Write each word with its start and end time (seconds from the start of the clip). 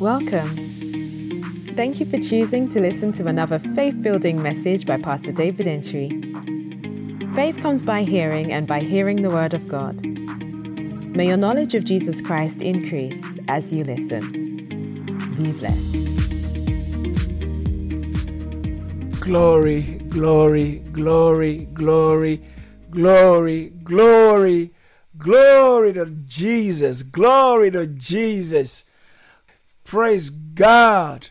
Welcome. 0.00 1.74
Thank 1.76 2.00
you 2.00 2.06
for 2.06 2.18
choosing 2.18 2.70
to 2.70 2.80
listen 2.80 3.12
to 3.12 3.26
another 3.26 3.58
faith 3.58 4.00
building 4.00 4.42
message 4.42 4.86
by 4.86 4.96
Pastor 4.96 5.30
David 5.30 5.66
Entry. 5.66 6.08
Faith 7.34 7.60
comes 7.60 7.82
by 7.82 8.04
hearing, 8.04 8.50
and 8.50 8.66
by 8.66 8.80
hearing 8.80 9.20
the 9.20 9.28
Word 9.28 9.52
of 9.52 9.68
God. 9.68 10.02
May 10.02 11.26
your 11.26 11.36
knowledge 11.36 11.74
of 11.74 11.84
Jesus 11.84 12.22
Christ 12.22 12.62
increase 12.62 13.22
as 13.48 13.70
you 13.74 13.84
listen. 13.84 14.32
Be 15.36 15.52
blessed. 15.52 15.96
Glory, 19.20 19.82
glory, 20.08 20.78
glory, 20.92 21.66
glory, 21.74 22.42
glory, 22.90 23.68
glory, 23.84 24.72
glory 25.18 25.92
to 25.92 26.06
Jesus, 26.26 27.02
glory 27.02 27.70
to 27.72 27.86
Jesus. 27.86 28.84
Praise 29.90 30.30
God. 30.30 31.30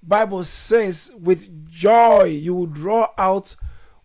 Bible 0.00 0.44
says 0.44 1.10
with 1.20 1.68
joy 1.68 2.22
you 2.26 2.54
will 2.54 2.66
draw 2.66 3.08
out 3.18 3.56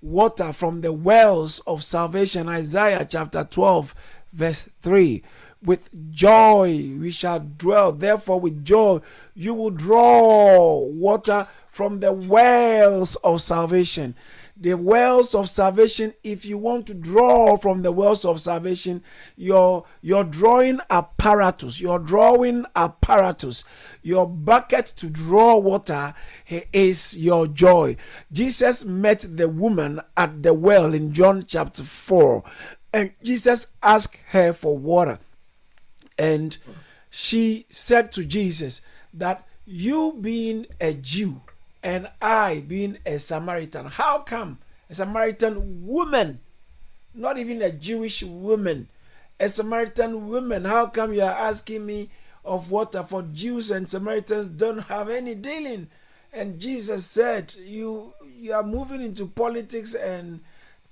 water 0.02 0.52
from 0.52 0.82
the 0.82 0.92
wells 0.92 1.60
of 1.68 1.84
salvation. 1.84 2.50
Isaiah 2.50 3.06
chapter 3.08 3.44
12 3.44 3.94
verse 4.34 4.68
3. 4.82 5.22
With 5.62 6.12
joy 6.12 6.96
we 7.00 7.12
shall 7.12 7.42
dwell. 7.42 7.92
Therefore, 7.92 8.40
with 8.40 8.66
joy 8.66 9.02
you 9.36 9.54
will 9.54 9.70
draw 9.70 10.80
water 10.80 11.46
from 11.68 12.00
the 12.00 12.12
wells 12.12 13.18
of 13.18 13.44
salvation. 13.44 14.16
The 14.62 14.76
wells 14.76 15.34
of 15.34 15.50
salvation, 15.50 16.14
if 16.24 16.46
you 16.46 16.56
want 16.56 16.86
to 16.86 16.94
draw 16.94 17.58
from 17.58 17.82
the 17.82 17.92
wells 17.92 18.26
of 18.26 18.40
salvation, 18.40 19.04
your, 19.36 19.86
your 20.02 20.24
drawing 20.24 20.80
apparatus, 20.92 21.82
your 21.82 21.98
drawing 21.98 22.68
apparatus, 22.76 23.64
your 24.04 24.28
bucket 24.28 24.86
to 24.98 25.10
draw 25.10 25.58
water 25.58 26.14
is 26.72 27.18
your 27.18 27.48
joy. 27.48 27.98
Jesus 28.32 28.86
met 28.86 29.26
the 29.28 29.50
woman 29.50 30.00
at 30.16 30.44
the 30.44 30.54
well 30.54 30.94
in 30.94 31.12
John 31.12 31.44
chapter 31.48 31.84
4, 31.84 32.44
and 32.94 33.14
Jesus 33.24 33.74
asked 33.82 34.20
her 34.28 34.54
for 34.54 34.78
water. 34.78 35.18
And 36.20 36.56
she 37.10 37.66
said 37.70 38.12
to 38.12 38.24
Jesus 38.24 38.82
that 39.12 39.48
you 39.66 40.18
being 40.22 40.68
a 40.80 40.94
Jew, 40.94 41.42
and 41.84 42.10
I 42.22 42.64
being 42.68 42.98
a 43.06 43.18
Samaritan. 43.18 43.86
How 43.86 44.20
come 44.20 44.60
a 44.90 44.96
Samaritan 44.96 45.86
woman, 45.86 46.40
not 47.14 47.38
even 47.38 47.62
a 47.62 47.72
Jewish 47.72 48.24
woman, 48.24 48.90
a 49.40 49.50
Samaritan 49.50 50.28
woman, 50.30 50.66
how 50.66 50.88
come 50.88 51.14
you 51.14 51.22
are 51.22 51.32
asking 51.32 51.86
me 51.86 52.10
of 52.46 52.72
water 52.72 53.04
for 53.04 53.24
Jews 53.34 53.72
and 53.72 53.88
Samaritans 53.88 54.48
don't 54.48 54.84
have 54.84 55.10
any 55.10 55.36
dealing? 55.36 55.88
And 56.34 56.60
Jesus 56.60 57.06
said, 57.06 57.54
You 57.56 58.14
you 58.38 58.54
are 58.54 58.64
moving 58.64 59.02
into 59.02 59.28
politics 59.28 59.94
and 59.96 60.42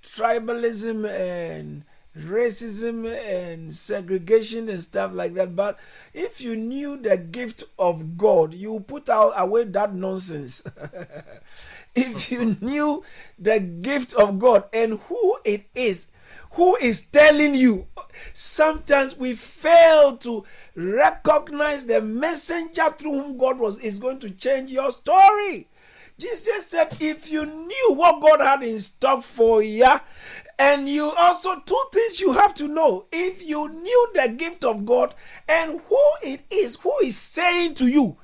tribalism 0.03 1.07
and 1.09 1.83
racism 2.17 3.07
and 3.07 3.73
segregation 3.73 4.67
and 4.69 4.81
stuff 4.81 5.13
like 5.13 5.33
that. 5.35 5.55
But 5.55 5.79
if 6.13 6.41
you 6.41 6.55
knew 6.55 6.97
the 6.97 7.17
gift 7.17 7.63
of 7.77 8.17
God, 8.17 8.53
you 8.53 8.79
put 8.81 9.09
out 9.09 9.33
away 9.35 9.65
that 9.65 9.93
nonsense. 9.93 10.63
if 11.95 12.31
you 12.31 12.57
knew 12.61 13.03
the 13.37 13.59
gift 13.59 14.13
of 14.13 14.39
God 14.39 14.65
and 14.73 14.99
who 14.99 15.37
it 15.43 15.65
is, 15.75 16.07
who 16.53 16.75
is 16.77 17.01
telling 17.01 17.53
you, 17.53 17.87
sometimes 18.33 19.15
we 19.17 19.35
fail 19.35 20.17
to 20.17 20.43
recognize 20.75 21.85
the 21.85 22.01
messenger 22.01 22.89
through 22.97 23.21
whom 23.21 23.37
God 23.37 23.59
was 23.59 23.79
is 23.79 23.99
going 23.99 24.19
to 24.19 24.31
change 24.31 24.71
your 24.71 24.91
story. 24.91 25.67
Jesus 26.17 26.65
said, 26.65 26.97
if 26.99 27.31
you 27.31 27.45
knew 27.45 27.93
what 27.93 28.21
God 28.21 28.41
had 28.41 28.61
in 28.61 28.79
stock 28.81 29.23
for 29.23 29.63
you, 29.63 29.87
and 30.59 30.89
you 30.89 31.09
also, 31.09 31.57
two 31.61 31.83
things 31.93 32.19
you 32.19 32.33
have 32.33 32.53
to 32.55 32.67
know. 32.67 33.05
If 33.13 33.41
you 33.41 33.69
knew 33.69 34.09
the 34.13 34.27
gift 34.27 34.65
of 34.65 34.85
God 34.85 35.15
and 35.47 35.79
who 35.79 36.03
it 36.21 36.41
is, 36.51 36.75
who 36.75 36.93
is 37.01 37.17
saying 37.17 37.75
to 37.75 37.87
you, 37.87 38.17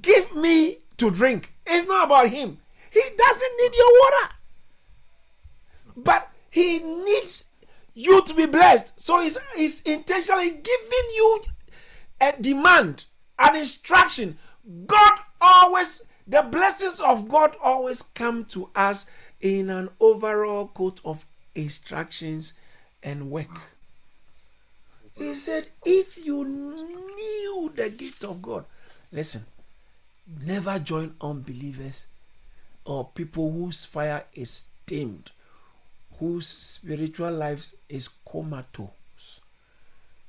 give 0.00 0.32
me 0.36 0.78
to 0.98 1.10
drink. 1.10 1.52
It's 1.66 1.88
not 1.88 2.06
about 2.06 2.28
him. 2.28 2.58
He 2.92 3.02
doesn't 3.18 3.52
need 3.60 3.72
your 3.74 3.92
water. 3.98 4.34
But 5.96 6.30
he 6.50 6.78
needs 6.78 7.44
you 7.94 8.22
to 8.22 8.34
be 8.34 8.46
blessed. 8.46 9.00
So 9.00 9.20
he's, 9.20 9.36
he's 9.56 9.80
intentionally 9.80 10.50
giving 10.50 11.08
you 11.16 11.42
a 12.20 12.32
demand, 12.40 13.06
an 13.40 13.56
instruction. 13.56 14.38
God 14.86 15.18
always, 15.40 16.06
the 16.28 16.42
blessings 16.42 17.00
of 17.00 17.26
God 17.26 17.56
always 17.60 18.02
come 18.02 18.44
to 18.46 18.70
us 18.76 19.06
in 19.40 19.68
an 19.68 19.88
overall 19.98 20.68
coat 20.68 21.00
of 21.04 21.26
instructions 21.56 22.52
and 23.02 23.30
work. 23.30 23.48
He 25.14 25.34
said, 25.34 25.68
if 25.84 26.24
you 26.24 26.44
knew 26.44 27.72
the 27.74 27.88
gift 27.88 28.24
of 28.24 28.42
God, 28.42 28.64
listen, 29.10 29.46
never 30.42 30.78
join 30.78 31.14
unbelievers 31.20 32.06
or 32.84 33.08
people 33.14 33.50
whose 33.50 33.84
fire 33.84 34.24
is 34.34 34.64
dimmed, 34.84 35.32
whose 36.18 36.46
spiritual 36.46 37.32
lives 37.32 37.76
is 37.88 38.08
comatose. 38.30 39.40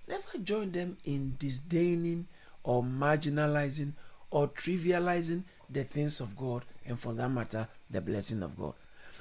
Never 0.08 0.38
join 0.42 0.72
them 0.72 0.98
in 1.04 1.36
disdaining 1.38 2.28
or 2.64 2.82
marginalizing 2.82 3.92
or 4.32 4.48
trivializing 4.48 5.44
the 5.70 5.84
things 5.84 6.22
of 6.22 6.36
God 6.38 6.64
and 6.86 6.98
for 6.98 7.14
that 7.14 7.30
matter, 7.30 7.68
the 7.90 8.02
blessing 8.02 8.42
of 8.42 8.58
God. 8.58 8.74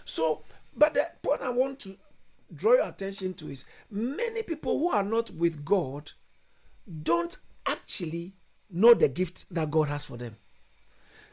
So, 0.05 0.43
but 0.77 0.95
the 0.95 1.07
point 1.23 1.43
I 1.43 1.51
want 1.51 1.81
to 1.81 1.97
draw 2.55 2.75
your 2.75 2.89
attention 2.89 3.35
to 3.35 3.49
is 3.49 3.65
many 3.91 4.43
people 4.43 4.79
who 4.79 4.91
are 4.91 5.03
not 5.03 5.31
with 5.33 5.65
God 5.65 6.13
don't 7.03 7.37
actually 7.67 8.35
know 8.71 8.95
the 8.95 9.09
gift 9.09 9.53
that 9.55 9.71
God 9.71 9.89
has 9.89 10.05
for 10.05 10.17
them. 10.17 10.37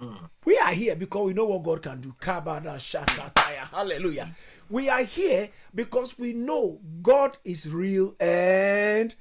Mm. 0.02 0.18
We 0.46 0.58
are 0.58 0.74
here 0.74 0.96
because 0.96 1.26
we 1.28 1.34
know 1.34 1.46
what 1.46 1.64
God 1.64 1.82
can 1.82 2.02
do. 2.02 2.16
Kabada 2.20 2.76
Shakataya. 2.76 3.70
Hallelujah. 3.70 4.36
We 4.70 4.90
are 4.90 5.04
here 5.04 5.50
because 5.76 6.18
we 6.18 6.34
know 6.34 6.80
God 7.02 7.38
is 7.46 7.70
real 7.70 8.16
and 8.20 9.14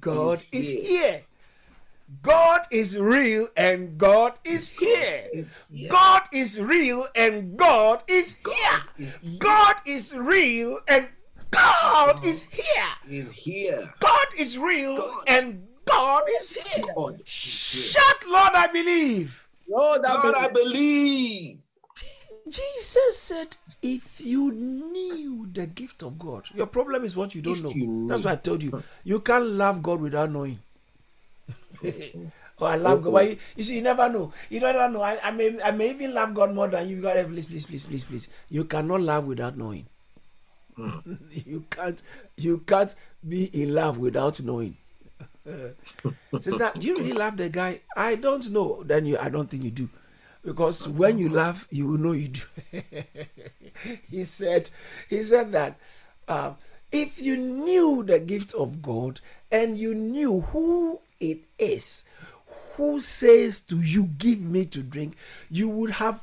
God 0.00 0.42
is 0.52 0.68
here. 0.68 1.22
Here. 2.12 2.18
God 2.22 2.60
is 2.70 2.98
real 2.98 3.48
and 3.56 3.98
God 3.98 4.34
is 4.44 4.68
here. 4.68 5.46
God 5.88 6.22
is 6.32 6.60
real 6.60 7.06
and 7.14 7.56
God 7.56 8.02
is 8.08 8.36
here. 8.44 9.08
God 9.38 9.76
is 9.86 10.14
real 10.14 10.80
and 10.88 11.08
God 11.50 12.24
is 12.24 12.44
here. 12.44 12.64
Is 13.08 13.32
here. 13.32 13.94
God 14.00 14.26
is 14.38 14.58
real 14.58 15.22
and 15.26 15.66
God 15.84 16.22
is 16.40 16.54
here. 16.54 16.84
Shut, 17.24 18.26
Lord, 18.26 18.52
I 18.54 18.66
believe. 18.68 19.46
Lord, 19.68 20.04
I, 20.04 20.12
Lord, 20.14 20.54
believe. 20.54 21.58
Jesus 22.48 23.18
said, 23.18 23.56
if 23.80 24.20
you 24.20 24.52
knew 24.52 25.46
the 25.52 25.66
gift 25.66 26.02
of 26.02 26.18
God, 26.18 26.48
your 26.54 26.66
problem 26.66 27.04
is 27.04 27.16
what 27.16 27.34
you 27.34 27.42
don't 27.42 27.54
if 27.54 27.62
know. 27.62 27.70
You 27.70 28.06
That's 28.08 28.24
why 28.24 28.32
I 28.32 28.36
told 28.36 28.62
you. 28.62 28.82
You 29.04 29.20
can't 29.20 29.44
love 29.44 29.82
God 29.82 30.00
without 30.00 30.30
knowing. 30.30 30.58
oh, 32.58 32.66
I 32.66 32.76
love 32.76 33.02
God. 33.02 33.12
Why 33.12 33.22
you, 33.22 33.36
you, 33.56 33.64
see, 33.64 33.76
you 33.76 33.82
never 33.82 34.08
know. 34.08 34.32
You 34.50 34.60
never 34.60 34.88
know. 34.88 35.02
I, 35.02 35.18
I, 35.22 35.30
may 35.30 35.60
I 35.62 35.70
may 35.70 35.90
even 35.90 36.14
love 36.14 36.34
God 36.34 36.54
more 36.54 36.68
than 36.68 36.88
you. 36.88 37.00
God, 37.00 37.26
please, 37.28 37.46
please, 37.46 37.66
please, 37.66 37.84
please, 37.84 38.04
please. 38.04 38.28
You 38.50 38.64
cannot 38.64 39.00
love 39.00 39.26
without 39.26 39.56
knowing. 39.56 39.86
Hmm. 40.76 41.14
you 41.30 41.64
can't 41.70 42.02
you 42.36 42.58
can't 42.66 42.94
be 43.26 43.46
in 43.52 43.74
love 43.74 43.98
without 43.98 44.40
knowing. 44.40 44.76
Sister, 46.40 46.72
do 46.78 46.86
you 46.86 46.94
really 46.96 47.12
love 47.12 47.36
the 47.36 47.48
guy? 47.48 47.80
I 47.96 48.14
don't 48.14 48.50
know. 48.50 48.82
Then 48.84 49.06
you 49.06 49.18
I 49.18 49.28
don't 49.28 49.50
think 49.50 49.64
you 49.64 49.70
do. 49.70 49.88
Because 50.44 50.88
when 50.88 51.18
you 51.18 51.28
laugh, 51.28 51.68
you 51.70 51.86
will 51.86 51.98
know 51.98 52.12
you 52.12 52.28
do. 52.28 52.42
he 54.10 54.24
said, 54.24 54.70
he 55.08 55.22
said 55.22 55.52
that 55.52 55.78
uh, 56.26 56.54
if 56.92 57.20
you 57.20 57.36
knew 57.36 58.04
the 58.04 58.20
gift 58.20 58.54
of 58.54 58.82
God 58.82 59.20
and 59.50 59.78
you 59.78 59.94
knew 59.94 60.40
who 60.40 61.00
it 61.18 61.40
is 61.58 62.04
who 62.76 63.00
says 63.00 63.60
to 63.60 63.76
you, 63.80 64.04
Give 64.18 64.40
me 64.40 64.64
to 64.66 64.82
drink, 64.82 65.16
you 65.50 65.68
would 65.68 65.90
have 65.90 66.22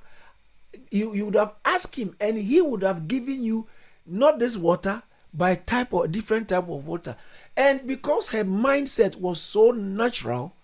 you, 0.92 1.14
you 1.14 1.26
would 1.26 1.36
have 1.36 1.54
asked 1.66 1.96
him 1.96 2.16
and 2.20 2.38
he 2.38 2.62
would 2.62 2.84
have 2.84 3.08
given 3.08 3.44
you 3.44 3.68
not 4.06 4.40
this 4.40 4.58
water, 4.58 5.04
by 5.34 5.56
type 5.56 5.94
or 5.94 6.08
different 6.08 6.50
type 6.50 6.68
of 6.68 6.88
water. 6.88 7.16
And 7.56 7.86
because 7.86 8.30
her 8.30 8.44
mindset 8.44 9.16
was 9.16 9.40
so 9.40 9.72
natural, 9.72 10.56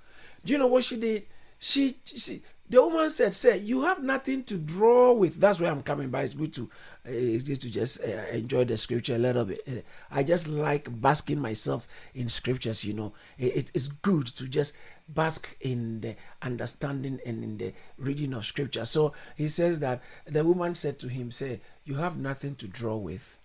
do 0.43 0.53
you 0.53 0.59
know 0.59 0.67
what 0.67 0.83
she 0.83 0.97
did? 0.97 1.25
She, 1.59 1.97
she 2.05 2.41
The 2.67 2.81
woman 2.81 3.09
said, 3.11 3.35
"Say, 3.35 3.59
you 3.59 3.81
have 3.81 4.01
nothing 4.01 4.43
to 4.45 4.57
draw 4.57 5.13
with." 5.13 5.39
That's 5.39 5.59
where 5.59 5.71
I'm 5.71 5.83
coming 5.83 6.09
by. 6.09 6.23
It's 6.23 6.33
good 6.33 6.51
to, 6.53 6.63
uh, 7.05 7.11
it's 7.11 7.43
good 7.43 7.61
to 7.61 7.69
just 7.69 8.03
uh, 8.03 8.25
enjoy 8.31 8.65
the 8.65 8.75
scripture 8.75 9.15
a 9.15 9.19
little 9.19 9.45
bit. 9.45 9.61
Uh, 9.67 9.81
I 10.09 10.23
just 10.23 10.47
like 10.47 10.87
basking 10.99 11.39
myself 11.39 11.87
in 12.15 12.27
scriptures. 12.27 12.83
You 12.83 12.93
know, 12.93 13.13
it, 13.37 13.71
it's 13.75 13.87
good 13.89 14.25
to 14.27 14.47
just 14.47 14.75
bask 15.09 15.55
in 15.61 16.01
the 16.01 16.15
understanding 16.41 17.19
and 17.23 17.43
in 17.43 17.57
the 17.59 17.73
reading 17.99 18.33
of 18.33 18.45
scripture. 18.45 18.85
So 18.85 19.13
he 19.35 19.47
says 19.47 19.79
that 19.81 20.01
the 20.25 20.43
woman 20.43 20.73
said 20.73 20.97
to 20.99 21.07
him, 21.07 21.29
"Say, 21.29 21.61
you 21.85 21.95
have 21.95 22.17
nothing 22.17 22.55
to 22.55 22.67
draw 22.67 22.95
with, 22.95 23.37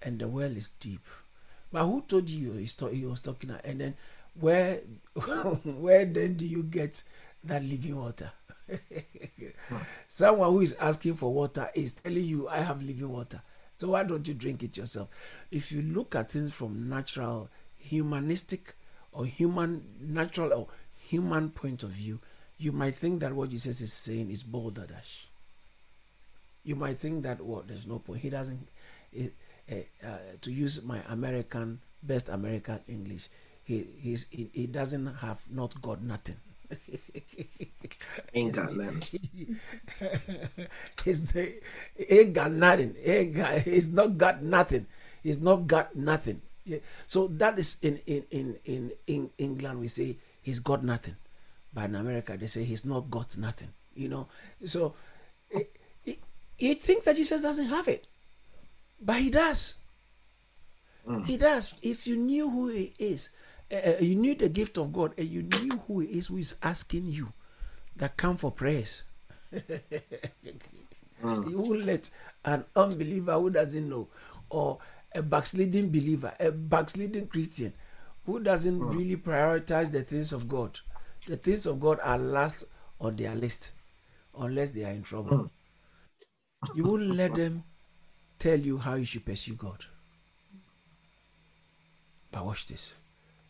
and 0.00 0.20
the 0.20 0.28
well 0.28 0.56
is 0.56 0.70
deep." 0.78 1.04
But 1.72 1.86
who 1.86 2.02
told 2.02 2.30
you 2.30 2.52
he 2.52 3.04
was 3.06 3.20
talking? 3.20 3.50
And 3.64 3.80
then 3.80 3.94
where, 4.38 4.76
where 5.64 6.04
then 6.04 6.34
do 6.34 6.46
you 6.46 6.62
get? 6.62 7.02
Than 7.44 7.68
living 7.68 7.96
water. 7.96 8.30
Someone 10.08 10.50
who 10.50 10.60
is 10.60 10.74
asking 10.74 11.14
for 11.14 11.32
water 11.32 11.68
is 11.74 11.94
telling 11.94 12.24
you, 12.24 12.48
I 12.48 12.58
have 12.58 12.82
living 12.82 13.08
water. 13.08 13.42
So 13.76 13.88
why 13.88 14.04
don't 14.04 14.26
you 14.28 14.34
drink 14.34 14.62
it 14.62 14.76
yourself? 14.76 15.08
If 15.50 15.72
you 15.72 15.82
look 15.82 16.14
at 16.14 16.30
things 16.30 16.52
from 16.52 16.88
natural, 16.88 17.48
humanistic, 17.76 18.74
or 19.12 19.26
human, 19.26 19.84
natural, 20.00 20.52
or 20.52 20.68
human 21.08 21.50
point 21.50 21.82
of 21.82 21.90
view, 21.90 22.20
you 22.58 22.72
might 22.72 22.94
think 22.94 23.20
that 23.20 23.32
what 23.32 23.50
Jesus 23.50 23.80
is 23.80 23.92
saying 23.92 24.30
is 24.30 24.42
balderdash. 24.42 25.26
You 26.64 26.76
might 26.76 26.96
think 26.96 27.24
that 27.24 27.40
what 27.40 27.48
well, 27.48 27.64
there's 27.66 27.86
no 27.86 27.98
point. 27.98 28.20
He 28.20 28.30
doesn't. 28.30 28.68
Uh, 29.18 29.74
uh, 30.04 30.18
to 30.40 30.52
use 30.52 30.82
my 30.82 31.00
American 31.08 31.80
best 32.02 32.28
American 32.28 32.80
English, 32.88 33.28
he 33.64 33.86
he's, 34.00 34.26
he, 34.30 34.50
he 34.52 34.66
doesn't 34.66 35.06
have 35.16 35.40
not 35.50 35.80
got 35.82 36.02
nothing. 36.02 36.36
ain't 38.34 38.54
got 38.54 38.74
nothing. 38.76 39.58
he's 41.04 41.26
the, 41.26 41.54
ain't 42.08 42.32
got 42.32 42.52
nothing. 42.52 42.94
Ain't 43.04 43.34
got, 43.34 43.58
he's 43.60 43.92
not 43.92 44.18
got 44.18 44.42
nothing. 44.42 44.86
He's 45.22 45.40
not 45.40 45.66
got 45.66 45.94
nothing. 45.94 46.40
Yeah. 46.64 46.78
So 47.06 47.28
that 47.28 47.58
is 47.58 47.78
in, 47.82 48.00
in, 48.06 48.24
in, 48.30 48.56
in, 48.64 48.92
in 49.06 49.30
England, 49.38 49.80
we 49.80 49.88
say 49.88 50.16
he's 50.42 50.58
got 50.58 50.84
nothing. 50.84 51.16
But 51.74 51.86
in 51.86 51.94
America, 51.94 52.36
they 52.36 52.46
say 52.46 52.64
he's 52.64 52.84
not 52.84 53.10
got 53.10 53.36
nothing. 53.38 53.68
You 53.94 54.08
know, 54.08 54.28
so 54.64 54.94
it, 55.50 55.70
it, 56.06 56.18
you 56.58 56.74
think 56.74 57.04
that 57.04 57.16
Jesus 57.16 57.42
doesn't 57.42 57.66
have 57.66 57.88
it, 57.88 58.06
but 59.00 59.16
he 59.16 59.30
does. 59.30 59.74
Mm. 61.06 61.26
He 61.26 61.36
does. 61.36 61.74
If 61.82 62.06
you 62.06 62.16
knew 62.16 62.48
who 62.48 62.68
he 62.68 62.94
is, 62.98 63.30
uh, 63.72 63.94
you 64.00 64.14
knew 64.14 64.34
the 64.34 64.48
gift 64.48 64.78
of 64.78 64.92
God 64.92 65.14
and 65.16 65.28
you 65.28 65.42
knew 65.42 65.78
who 65.86 66.00
He 66.00 66.18
is 66.18 66.26
who 66.26 66.36
is 66.36 66.56
asking 66.62 67.06
you 67.06 67.32
that 67.96 68.16
come 68.16 68.36
for 68.36 68.50
prayers. 68.50 69.04
mm. 69.52 71.50
You 71.50 71.58
won't 71.58 71.84
let 71.84 72.10
an 72.44 72.64
unbeliever 72.76 73.32
who 73.32 73.50
doesn't 73.50 73.88
know 73.88 74.08
or 74.50 74.78
a 75.14 75.22
backsliding 75.22 75.90
believer, 75.90 76.32
a 76.40 76.50
backsliding 76.50 77.26
Christian 77.28 77.72
who 78.26 78.40
doesn't 78.40 78.78
mm. 78.78 78.94
really 78.94 79.16
prioritize 79.16 79.90
the 79.90 80.02
things 80.02 80.32
of 80.32 80.48
God. 80.48 80.78
The 81.26 81.36
things 81.36 81.66
of 81.66 81.80
God 81.80 81.98
are 82.02 82.18
last 82.18 82.64
on 83.00 83.16
their 83.16 83.34
list 83.34 83.72
unless 84.38 84.70
they 84.70 84.84
are 84.84 84.90
in 84.92 85.02
trouble. 85.02 85.50
Mm. 86.64 86.76
You 86.76 86.84
won't 86.84 87.06
let 87.16 87.34
them 87.34 87.64
tell 88.38 88.58
you 88.58 88.78
how 88.78 88.94
you 88.94 89.04
should 89.04 89.24
pursue 89.24 89.54
God. 89.54 89.84
But 92.30 92.46
watch 92.46 92.66
this. 92.66 92.96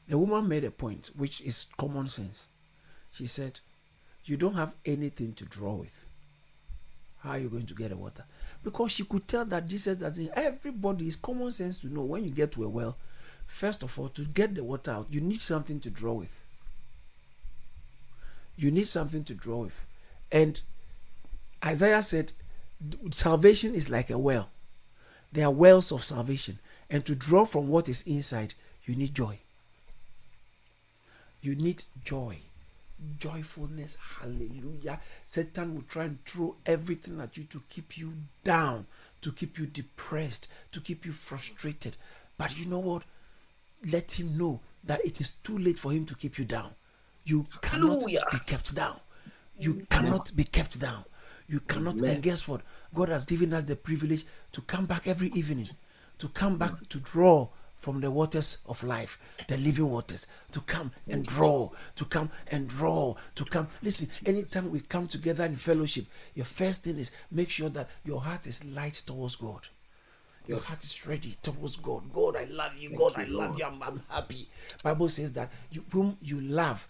The 0.09 0.19
woman 0.19 0.49
made 0.49 0.65
a 0.65 0.71
point, 0.71 1.11
which 1.17 1.41
is 1.43 1.67
common 1.79 2.09
sense. 2.09 2.49
She 3.13 3.27
said, 3.27 3.61
You 4.25 4.37
don't 4.37 4.55
have 4.55 4.75
anything 4.85 5.33
to 5.35 5.45
draw 5.45 5.75
with. 5.75 6.07
How 7.21 7.31
are 7.31 7.39
you 7.39 7.49
going 7.49 7.67
to 7.67 7.75
get 7.75 7.91
the 7.91 7.97
water? 7.97 8.25
Because 8.65 8.91
she 8.93 9.05
could 9.05 9.29
tell 9.29 9.45
that 9.45 9.69
Jesus 9.69 9.97
doesn't. 9.97 10.31
Everybody 10.35 11.07
is 11.07 11.15
common 11.15 11.53
sense 11.53 11.79
to 11.81 11.87
know 11.87 12.03
when 12.03 12.25
you 12.25 12.31
get 12.31 12.51
to 12.53 12.65
a 12.65 12.69
well, 12.69 12.97
first 13.47 13.85
of 13.85 13.97
all, 13.99 14.09
to 14.09 14.23
get 14.23 14.55
the 14.55 14.65
water 14.65 14.91
out, 14.91 15.07
you 15.11 15.21
need 15.21 15.41
something 15.41 15.79
to 15.81 15.91
draw 15.91 16.15
with. 16.15 16.43
You 18.57 18.71
need 18.71 18.89
something 18.89 19.23
to 19.25 19.35
draw 19.35 19.63
with. 19.63 19.87
And 20.33 20.61
Isaiah 21.65 22.03
said, 22.03 22.33
Salvation 23.13 23.75
is 23.75 23.89
like 23.89 24.11
a 24.11 24.19
well. 24.19 24.51
There 25.31 25.47
are 25.47 25.51
wells 25.51 25.93
of 25.93 26.03
salvation. 26.03 26.59
And 26.91 27.05
to 27.07 27.15
draw 27.15 27.45
from 27.45 27.69
what 27.69 27.89
is 27.89 28.03
inside, 28.03 28.55
you 28.85 28.97
need 28.97 29.15
joy. 29.15 29.39
You 31.43 31.56
need 31.56 31.85
joy. 32.05 32.39
Joyfulness. 33.19 33.97
Hallelujah. 34.21 35.00
Satan 35.25 35.75
will 35.75 35.83
try 35.83 36.05
and 36.05 36.25
throw 36.25 36.55
everything 36.65 37.21
at 37.21 37.37
you 37.37 37.44
to 37.44 37.61
keep 37.69 37.99
you 37.99 38.12
down, 38.44 38.87
to 39.23 39.33
keep 39.33 39.59
you 39.59 39.67
depressed, 39.67 40.47
to 40.71 40.81
keep 40.81 41.05
you 41.05 41.12
frustrated. 41.12 41.97
But 42.39 42.56
you 42.56 42.67
know 42.67 42.79
what? 42.79 43.03
Let 43.85 44.12
him 44.12 44.39
know 44.39 44.61
that 44.85 45.05
it 45.05 45.21
is 45.21 45.31
too 45.43 45.59
late 45.59 45.79
for 45.79 45.91
him 45.91 46.06
to 46.06 46.15
keep 46.15 46.39
you 46.39 46.44
down. 46.44 46.71
You 47.25 47.44
cannot 47.61 47.89
Hallelujah. 47.89 48.21
be 48.31 48.39
kept 48.47 48.75
down. 48.75 48.97
You 49.59 49.87
cannot 49.91 50.35
be 50.37 50.44
kept 50.44 50.81
down. 50.81 51.05
You 51.49 51.61
cannot. 51.61 51.99
Amen. 51.99 52.15
And 52.15 52.23
guess 52.23 52.47
what? 52.47 52.62
God 52.94 53.09
has 53.09 53.25
given 53.25 53.53
us 53.53 53.65
the 53.65 53.77
privilege 53.77 54.25
to 54.53 54.61
come 54.62 54.87
back 54.87 55.09
every 55.09 55.29
evening, 55.29 55.67
to 56.19 56.29
come 56.29 56.56
back 56.56 56.89
to 56.89 57.00
draw 57.00 57.49
from 57.82 58.00
the 58.00 58.08
waters 58.08 58.58
of 58.67 58.81
life, 58.84 59.19
the 59.49 59.58
living 59.58 59.90
waters, 59.90 60.49
to 60.52 60.61
come 60.61 60.93
and 61.08 61.26
draw, 61.26 61.69
to 61.96 62.05
come 62.05 62.31
and 62.52 62.69
draw, 62.69 63.12
to 63.34 63.44
come. 63.44 63.67
Listen, 63.82 64.08
anytime 64.25 64.70
we 64.70 64.79
come 64.79 65.08
together 65.08 65.44
in 65.44 65.56
fellowship, 65.56 66.06
your 66.37 66.44
first 66.44 66.84
thing 66.84 66.96
is 66.96 67.11
make 67.32 67.50
sure 67.50 67.69
that 67.70 67.88
your 68.05 68.20
heart 68.20 68.46
is 68.46 68.64
light 68.67 69.02
towards 69.05 69.34
God. 69.34 69.67
Your 70.46 70.58
yes. 70.58 70.69
heart 70.69 70.84
is 70.84 71.06
ready 71.08 71.34
towards 71.43 71.76
God. 71.76 72.05
God, 72.12 72.37
I 72.37 72.44
love 72.44 72.76
you. 72.79 72.90
Thank 72.90 73.00
God, 73.00 73.17
you, 73.17 73.23
I 73.23 73.26
love 73.26 73.46
Lord. 73.49 73.58
you. 73.58 73.64
I'm, 73.64 73.82
I'm, 73.82 74.02
happy. 74.08 74.49
Bible 74.84 75.08
says 75.08 75.32
that 75.32 75.50
you, 75.73 75.84
whom 75.90 76.17
you 76.23 76.40
love, 76.40 76.87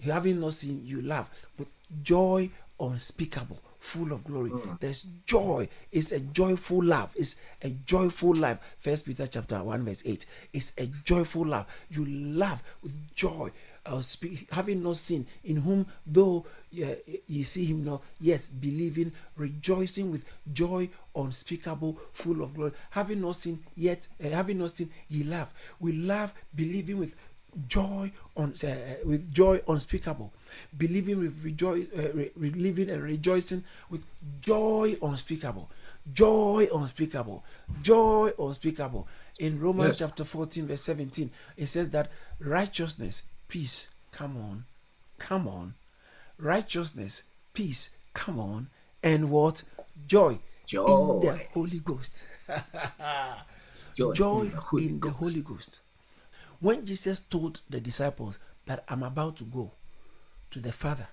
you 0.00 0.10
having 0.10 0.40
not 0.40 0.54
seen, 0.54 0.82
you 0.84 1.00
love 1.00 1.30
with 1.58 1.68
joy 2.02 2.50
unspeakable 2.80 3.60
full 3.84 4.12
of 4.12 4.24
glory. 4.24 4.50
Mm. 4.50 4.80
There's 4.80 5.02
joy. 5.26 5.68
It's 5.92 6.10
a 6.10 6.20
joyful 6.20 6.82
love. 6.82 7.14
It's 7.16 7.36
a 7.62 7.70
joyful 7.70 8.34
life. 8.34 8.58
First 8.78 9.04
Peter 9.04 9.26
chapter 9.26 9.62
1, 9.62 9.84
verse 9.84 10.02
8. 10.06 10.26
It's 10.52 10.72
a 10.78 10.86
joyful 10.86 11.44
love. 11.44 11.66
You 11.90 12.06
love 12.06 12.62
with 12.82 12.92
joy. 13.14 13.50
Uh, 13.86 14.00
speak, 14.00 14.50
having 14.50 14.82
not 14.82 14.96
seen, 14.96 15.26
in 15.44 15.56
whom 15.56 15.86
though 16.06 16.46
uh, 16.82 16.86
you 17.26 17.44
see 17.44 17.66
him 17.66 17.84
not, 17.84 18.02
yes, 18.18 18.48
believing, 18.48 19.12
rejoicing 19.36 20.10
with 20.10 20.24
joy 20.54 20.88
unspeakable, 21.14 21.98
full 22.14 22.42
of 22.42 22.54
glory. 22.54 22.72
Having 22.88 23.20
not 23.20 23.36
seen, 23.36 23.62
yet 23.76 24.08
uh, 24.24 24.30
having 24.30 24.58
not 24.58 24.70
seen, 24.70 24.88
ye 25.10 25.24
love. 25.24 25.52
We 25.78 25.92
love 25.92 26.32
believing 26.54 26.96
with 26.98 27.14
joy 27.68 28.10
on 28.36 28.54
uh, 28.64 28.76
with 29.04 29.32
joy 29.32 29.60
unspeakable. 29.68 30.32
Believing 30.76 31.18
with 31.18 31.44
rejoice 31.44 31.86
uh, 31.96 32.10
re- 32.14 32.50
living 32.50 32.90
and 32.90 33.02
rejoicing 33.02 33.64
with 33.90 34.04
joy 34.40 34.96
unspeakable. 35.02 35.70
Joy 36.12 36.68
unspeakable. 36.74 37.44
Joy 37.82 38.32
unspeakable. 38.38 39.08
In 39.38 39.60
romans 39.60 40.00
yes. 40.00 40.08
chapter 40.08 40.24
14 40.24 40.66
verse 40.68 40.82
17 40.82 41.30
it 41.56 41.66
says 41.66 41.90
that 41.90 42.10
righteousness 42.38 43.24
peace 43.48 43.88
come 44.12 44.36
on 44.36 44.64
come 45.18 45.48
on. 45.48 45.74
Righteousness 46.38 47.24
peace 47.52 47.96
come 48.12 48.38
on. 48.38 48.68
And 49.02 49.30
what? 49.30 49.62
Joy. 50.06 50.38
Joy 50.66 50.84
in 50.84 51.20
the 51.20 51.40
holy 51.52 51.78
ghost. 51.80 52.24
Joy, 53.94 54.12
joy, 54.12 54.40
in 54.40 54.50
the 54.50 54.56
holy, 54.56 54.88
in 54.88 55.00
the 55.00 55.10
holy 55.10 55.40
ghost 55.40 55.80
when 56.64 56.86
Jesus 56.86 57.20
told 57.20 57.60
the 57.68 57.78
disciples 57.78 58.38
that 58.64 58.84
I'm 58.88 59.02
about 59.02 59.36
to 59.36 59.44
go 59.44 59.70
to 60.50 60.58
the 60.58 60.72
Father, 60.72 61.06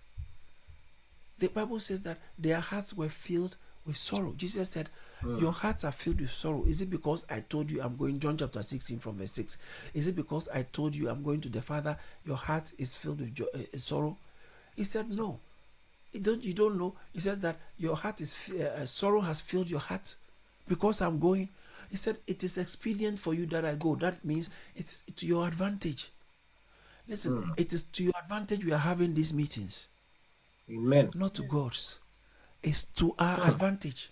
the 1.39 1.49
Bible 1.49 1.77
says 1.79 1.99
that 2.03 2.19
their 2.39 2.61
hearts 2.61 2.93
were 2.93 3.09
filled 3.09 3.57
with 3.85 3.97
sorrow. 3.97 4.33
Jesus 4.37 4.69
said, 4.69 4.89
mm. 5.21 5.41
Your 5.41 5.51
hearts 5.51 5.83
are 5.83 5.91
filled 5.91 6.21
with 6.21 6.29
sorrow. 6.31 6.63
Is 6.63 6.81
it 6.81 6.89
because 6.89 7.25
I 7.29 7.41
told 7.41 7.69
you 7.69 7.81
I'm 7.81 7.97
going, 7.97 8.17
John 8.21 8.37
chapter 8.37 8.63
16 8.63 8.99
from 8.99 9.17
verse 9.17 9.33
6? 9.33 9.57
Is 9.93 10.07
it 10.07 10.15
because 10.15 10.47
I 10.47 10.61
told 10.61 10.95
you 10.95 11.09
I'm 11.09 11.21
going 11.21 11.41
to 11.41 11.49
the 11.49 11.61
Father, 11.61 11.97
your 12.25 12.37
heart 12.37 12.71
is 12.77 12.95
filled 12.95 13.19
with 13.19 13.41
uh, 13.41 13.77
sorrow? 13.77 14.15
He 14.77 14.85
said, 14.85 15.05
No. 15.17 15.37
You 16.13 16.21
don't, 16.21 16.41
you 16.45 16.53
don't 16.53 16.77
know. 16.77 16.93
He 17.11 17.19
says 17.19 17.39
that 17.39 17.57
your 17.77 17.97
heart 17.97 18.21
is, 18.21 18.51
uh, 18.51 18.85
sorrow 18.85 19.19
has 19.19 19.41
filled 19.41 19.69
your 19.69 19.81
heart 19.81 20.15
because 20.69 21.01
I'm 21.01 21.19
going. 21.19 21.49
He 21.91 21.97
said, 21.97 22.17
It 22.25 22.43
is 22.43 22.57
expedient 22.57 23.19
for 23.19 23.33
you 23.33 23.45
that 23.47 23.65
I 23.65 23.75
go. 23.75 23.95
That 23.95 24.23
means 24.25 24.49
it's 24.75 25.03
to 25.17 25.27
your 25.27 25.45
advantage. 25.45 26.09
Listen, 27.07 27.43
mm. 27.43 27.59
it 27.59 27.73
is 27.73 27.83
to 27.83 28.03
your 28.03 28.13
advantage 28.17 28.65
we 28.65 28.71
are 28.71 28.77
having 28.77 29.13
these 29.13 29.33
meetings. 29.33 29.89
Amen. 30.71 31.11
Not 31.13 31.33
to 31.35 31.43
God's. 31.43 31.99
It's 32.63 32.83
to 32.83 33.13
our 33.19 33.37
mm. 33.37 33.49
advantage. 33.49 34.09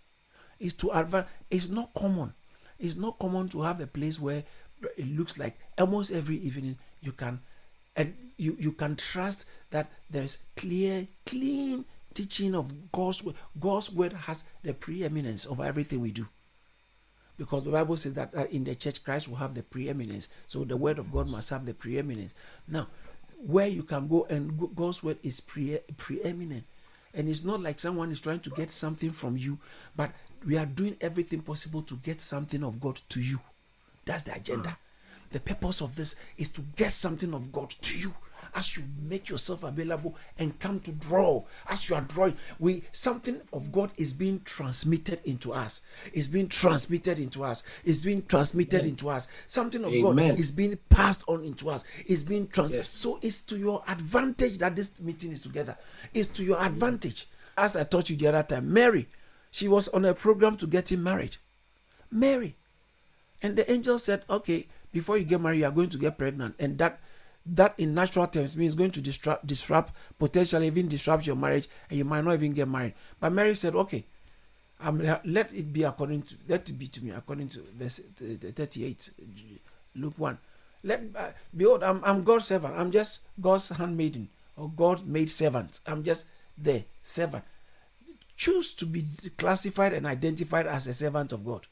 It's 0.59 0.73
to 0.75 0.87
advan- 0.87 1.27
It's 1.49 1.69
not 1.69 1.93
common. 1.93 2.33
It's 2.77 2.97
not 2.97 3.17
common 3.17 3.47
to 3.49 3.61
have 3.61 3.79
a 3.79 3.87
place 3.87 4.19
where 4.19 4.43
it 4.97 5.07
looks 5.07 5.37
like 5.37 5.57
almost 5.77 6.11
every 6.11 6.37
evening 6.37 6.77
you 7.01 7.13
can 7.13 7.39
and 7.95 8.15
you, 8.37 8.55
you 8.59 8.71
can 8.71 8.95
trust 8.95 9.45
that 9.71 9.91
there 10.09 10.23
is 10.23 10.39
clear, 10.55 11.07
clean 11.25 11.85
teaching 12.13 12.55
of 12.55 12.91
God's 12.91 13.23
word. 13.23 13.35
God's 13.59 13.91
word 13.91 14.13
has 14.13 14.43
the 14.63 14.73
preeminence 14.73 15.45
of 15.45 15.59
everything 15.59 16.01
we 16.01 16.11
do. 16.11 16.27
Because 17.39 17.63
the 17.63 17.71
Bible 17.71 17.95
says 17.95 18.13
that 18.15 18.35
uh, 18.35 18.45
in 18.51 18.65
the 18.65 18.75
church, 18.75 19.01
Christ 19.01 19.29
will 19.29 19.37
have 19.37 19.55
the 19.55 19.63
preeminence. 19.63 20.27
So 20.45 20.65
the 20.65 20.75
word 20.75 20.99
of 20.99 21.09
God 21.09 21.31
must 21.31 21.49
have 21.51 21.65
the 21.65 21.73
preeminence. 21.73 22.33
Now, 22.67 22.87
where 23.47 23.67
you 23.67 23.83
can 23.83 24.09
go 24.09 24.27
and 24.29 24.75
God's 24.75 25.01
word 25.01 25.19
is 25.23 25.39
pre- 25.39 25.79
preeminent. 25.95 26.65
And 27.13 27.29
it's 27.29 27.45
not 27.45 27.61
like 27.61 27.79
someone 27.79 28.11
is 28.11 28.19
trying 28.19 28.41
to 28.41 28.49
get 28.49 28.69
something 28.69 29.11
from 29.11 29.37
you, 29.37 29.57
but 29.95 30.11
we 30.45 30.57
are 30.57 30.65
doing 30.65 30.97
everything 30.99 31.39
possible 31.39 31.81
to 31.83 31.95
get 32.03 32.19
something 32.19 32.61
of 32.61 32.81
God 32.81 33.01
to 33.07 33.21
you. 33.21 33.39
That's 34.03 34.23
the 34.23 34.35
agenda. 34.35 34.77
The 35.31 35.39
purpose 35.39 35.79
of 35.81 35.95
this 35.95 36.17
is 36.37 36.49
to 36.49 36.61
get 36.75 36.91
something 36.91 37.33
of 37.33 37.53
God 37.53 37.69
to 37.69 37.97
you 37.97 38.13
as 38.55 38.75
you 38.77 38.83
make 39.01 39.29
yourself 39.29 39.63
available 39.63 40.15
and 40.37 40.57
come 40.59 40.79
to 40.81 40.91
draw 40.91 41.43
as 41.69 41.89
you 41.89 41.95
are 41.95 42.01
drawing 42.01 42.35
we 42.59 42.83
something 42.91 43.39
of 43.53 43.71
god 43.71 43.91
is 43.97 44.13
being 44.13 44.41
transmitted 44.45 45.19
into 45.25 45.53
us. 45.53 45.81
It's 46.13 46.27
being 46.27 46.47
transmitted 46.47 47.19
into 47.19 47.43
us. 47.43 47.63
It's 47.83 47.99
being 47.99 48.25
transmitted 48.25 48.81
Amen. 48.81 48.89
into 48.89 49.09
us. 49.09 49.27
Something 49.47 49.83
of 49.83 49.93
Amen. 49.93 50.29
god 50.29 50.39
is 50.39 50.51
being 50.51 50.77
passed 50.89 51.23
on 51.27 51.43
into 51.43 51.69
us. 51.69 51.83
It's 52.05 52.23
being 52.23 52.47
transmitted 52.47 52.79
yes. 52.79 52.89
so 52.89 53.19
it's 53.21 53.41
to 53.43 53.57
your 53.57 53.83
advantage 53.87 54.57
that 54.59 54.75
this 54.75 54.99
meeting 54.99 55.31
is 55.31 55.41
together. 55.41 55.77
It's 56.13 56.27
to 56.29 56.43
your 56.43 56.61
advantage. 56.61 57.27
As 57.57 57.75
i 57.75 57.83
taught 57.83 58.09
you 58.09 58.15
the 58.15 58.27
other 58.27 58.43
time 58.43 58.71
mary 58.71 59.09
she 59.51 59.67
was 59.67 59.89
on 59.89 60.05
a 60.05 60.13
program 60.13 60.55
to 60.57 60.67
get 60.67 60.91
him 60.91 61.03
married. 61.03 61.37
Mary. 62.11 62.55
And 63.41 63.55
the 63.55 63.69
angel 63.71 63.97
said 63.97 64.23
okay 64.29 64.67
before 64.91 65.17
you 65.17 65.25
get 65.25 65.41
married 65.41 65.59
you 65.59 65.65
are 65.65 65.71
going 65.71 65.89
to 65.89 65.97
get 65.97 66.17
pregnant. 66.17 66.55
And 66.59 66.77
that 66.77 66.99
that 67.45 67.73
in 67.77 67.93
natural 67.93 68.27
terms 68.27 68.55
means 68.55 68.75
going 68.75 68.91
to 68.91 69.01
disrupt, 69.01 69.45
disrupt, 69.47 69.93
potentially 70.17 70.67
even 70.67 70.87
disrupt 70.87 71.25
your 71.25 71.35
marriage, 71.35 71.67
and 71.89 71.97
you 71.97 72.05
might 72.05 72.23
not 72.23 72.33
even 72.33 72.51
get 72.51 72.67
married. 72.67 72.93
But 73.19 73.31
Mary 73.31 73.55
said, 73.55 73.75
"Okay, 73.75 74.05
um, 74.79 75.01
let 75.25 75.53
it 75.53 75.73
be 75.73 75.83
according 75.83 76.23
to 76.23 76.35
let 76.47 76.69
it 76.69 76.73
be 76.73 76.87
to 76.87 77.03
me 77.03 77.11
according 77.11 77.49
to 77.49 77.59
verse 77.77 77.99
thirty-eight, 77.99 79.09
Luke 79.95 80.13
one. 80.17 80.37
Let 80.83 81.01
uh, 81.15 81.31
behold, 81.55 81.83
I'm 81.83 82.01
I'm 82.03 82.23
God's 82.23 82.45
servant. 82.45 82.75
I'm 82.77 82.91
just 82.91 83.21
God's 83.41 83.69
handmaiden 83.69 84.29
or 84.55 84.69
God 84.69 85.05
made 85.05 85.29
servant. 85.29 85.79
I'm 85.87 86.03
just 86.03 86.25
the 86.57 86.83
servant. 87.01 87.43
Choose 88.37 88.73
to 88.75 88.85
be 88.85 89.05
classified 89.37 89.91
and 89.91 90.05
identified 90.05 90.67
as 90.67 90.87
a 90.87 90.93
servant 90.93 91.33
of 91.33 91.43
God, 91.43 91.67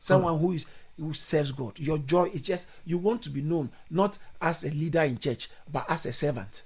someone 0.00 0.38
who 0.38 0.52
is 0.52 0.64
who 0.98 1.12
serves 1.12 1.52
God. 1.52 1.78
Your 1.78 1.98
joy 1.98 2.24
is 2.26 2.42
just 2.42 2.70
you 2.84 2.98
want 2.98 3.22
to 3.22 3.30
be 3.30 3.42
known 3.42 3.70
not 3.90 4.18
as 4.40 4.64
a 4.64 4.70
leader 4.70 5.02
in 5.02 5.18
church, 5.18 5.48
but 5.70 5.90
as 5.90 6.06
a 6.06 6.12
servant. 6.12 6.62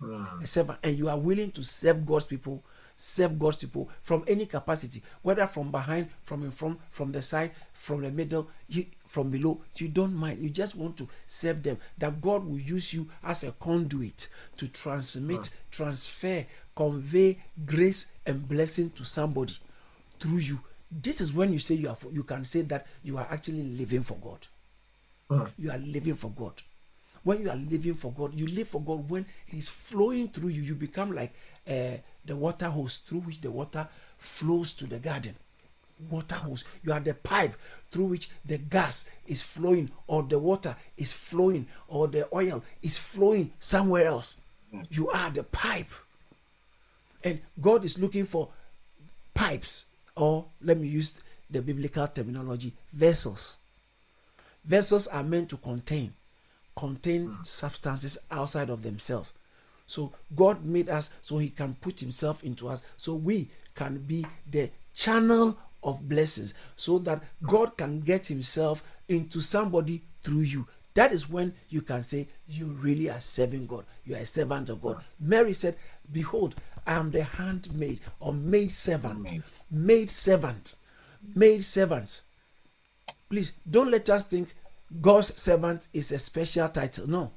Mm. 0.00 0.42
A 0.42 0.46
servant, 0.46 0.78
and 0.82 0.96
you 0.96 1.08
are 1.08 1.18
willing 1.18 1.50
to 1.52 1.62
serve 1.62 2.04
God's 2.04 2.26
people, 2.26 2.62
serve 2.96 3.38
God's 3.38 3.58
people 3.58 3.88
from 4.02 4.24
any 4.26 4.46
capacity, 4.46 5.02
whether 5.22 5.46
from 5.46 5.70
behind, 5.70 6.08
from 6.22 6.44
in 6.44 6.50
front, 6.50 6.78
from 6.90 7.12
the 7.12 7.22
side, 7.22 7.52
from 7.72 8.02
the 8.02 8.10
middle, 8.10 8.48
you, 8.68 8.86
from 9.06 9.30
below. 9.30 9.60
You 9.76 9.88
don't 9.88 10.14
mind. 10.14 10.40
You 10.40 10.50
just 10.50 10.74
want 10.74 10.96
to 10.98 11.08
serve 11.26 11.62
them. 11.62 11.78
That 11.98 12.20
God 12.20 12.44
will 12.44 12.58
use 12.58 12.92
you 12.92 13.08
as 13.22 13.44
a 13.44 13.52
conduit 13.52 14.28
to 14.56 14.68
transmit, 14.68 15.40
mm. 15.40 15.54
transfer, 15.70 16.44
convey 16.74 17.38
grace 17.64 18.08
and 18.26 18.46
blessing 18.48 18.90
to 18.90 19.04
somebody 19.04 19.54
through 20.18 20.38
you 20.38 20.60
this 20.90 21.20
is 21.20 21.32
when 21.32 21.52
you 21.52 21.58
say 21.58 21.74
you 21.74 21.88
are 21.88 21.96
for, 21.96 22.10
you 22.12 22.22
can 22.22 22.44
say 22.44 22.62
that 22.62 22.86
you 23.02 23.18
are 23.18 23.26
actually 23.30 23.62
living 23.62 24.02
for 24.02 24.14
God. 24.18 24.46
Uh-huh. 25.30 25.48
You 25.58 25.70
are 25.70 25.78
living 25.78 26.14
for 26.14 26.30
God. 26.30 26.62
When 27.22 27.40
you 27.40 27.50
are 27.50 27.56
living 27.56 27.94
for 27.94 28.12
God, 28.12 28.38
you 28.38 28.46
live 28.46 28.68
for 28.68 28.82
God 28.82 29.08
when 29.08 29.24
He's 29.46 29.68
flowing 29.68 30.28
through 30.28 30.50
you. 30.50 30.62
You 30.62 30.74
become 30.74 31.12
like 31.12 31.32
uh, 31.66 31.96
the 32.26 32.36
water 32.36 32.68
hose 32.68 32.98
through 32.98 33.20
which 33.20 33.40
the 33.40 33.50
water 33.50 33.88
flows 34.18 34.74
to 34.74 34.86
the 34.86 34.98
garden. 34.98 35.34
Water 36.10 36.34
hose. 36.34 36.64
You 36.82 36.92
are 36.92 37.00
the 37.00 37.14
pipe 37.14 37.54
through 37.90 38.06
which 38.06 38.28
the 38.44 38.58
gas 38.58 39.06
is 39.26 39.40
flowing, 39.40 39.90
or 40.06 40.22
the 40.22 40.38
water 40.38 40.76
is 40.98 41.12
flowing, 41.12 41.66
or 41.88 42.08
the 42.08 42.28
oil 42.34 42.62
is 42.82 42.98
flowing 42.98 43.50
somewhere 43.58 44.04
else. 44.04 44.36
You 44.90 45.08
are 45.08 45.30
the 45.30 45.44
pipe. 45.44 45.90
And 47.22 47.40
God 47.58 47.84
is 47.84 47.98
looking 47.98 48.24
for 48.24 48.50
pipes 49.32 49.86
or 50.16 50.46
let 50.62 50.78
me 50.78 50.88
use 50.88 51.20
the 51.50 51.60
biblical 51.62 52.06
terminology 52.08 52.72
vessels. 52.92 53.58
Vessels 54.64 55.06
are 55.08 55.22
meant 55.22 55.48
to 55.50 55.56
contain 55.56 56.12
contain 56.76 57.28
mm. 57.28 57.46
substances 57.46 58.18
outside 58.30 58.70
of 58.70 58.82
themselves. 58.82 59.30
So 59.86 60.12
god 60.34 60.64
made 60.64 60.88
us 60.88 61.10
so 61.22 61.38
he 61.38 61.50
can 61.50 61.74
put 61.80 62.00
himself 62.00 62.42
into 62.42 62.68
us 62.68 62.82
so 62.96 63.14
we 63.14 63.48
can 63.74 63.98
be 63.98 64.24
the 64.50 64.70
channel 64.94 65.56
of 65.82 66.08
blessings 66.08 66.54
so 66.76 66.98
that 67.00 67.22
god 67.46 67.76
can 67.76 68.00
get 68.00 68.26
himself 68.26 68.82
into 69.08 69.40
somebody 69.40 70.02
through 70.22 70.40
you. 70.40 70.66
That 70.94 71.12
is 71.12 71.28
when 71.28 71.52
you 71.68 71.82
can 71.82 72.02
say 72.02 72.28
you 72.48 72.66
really 72.66 73.10
are 73.10 73.20
serving 73.20 73.66
god. 73.66 73.84
You 74.04 74.14
are 74.14 74.18
a 74.18 74.26
servant 74.26 74.70
of 74.70 74.80
god. 74.80 75.02
Mary 75.20 75.52
said 75.52 75.76
behold 76.12 76.54
i 76.86 76.94
am 76.94 77.10
the 77.10 77.22
handmaid 77.22 78.00
or 78.20 78.32
maid 78.32 78.70
servant 78.70 79.32
Maid 79.74 80.08
servant. 80.08 80.76
Maid 81.34 81.64
servant. 81.64 82.22
Please 83.28 83.52
don't 83.68 83.90
let 83.90 84.08
us 84.08 84.24
think 84.24 84.54
God's 85.00 85.40
servant 85.40 85.88
is 85.92 86.12
a 86.12 86.18
special 86.18 86.68
title. 86.68 87.08
No. 87.08 87.32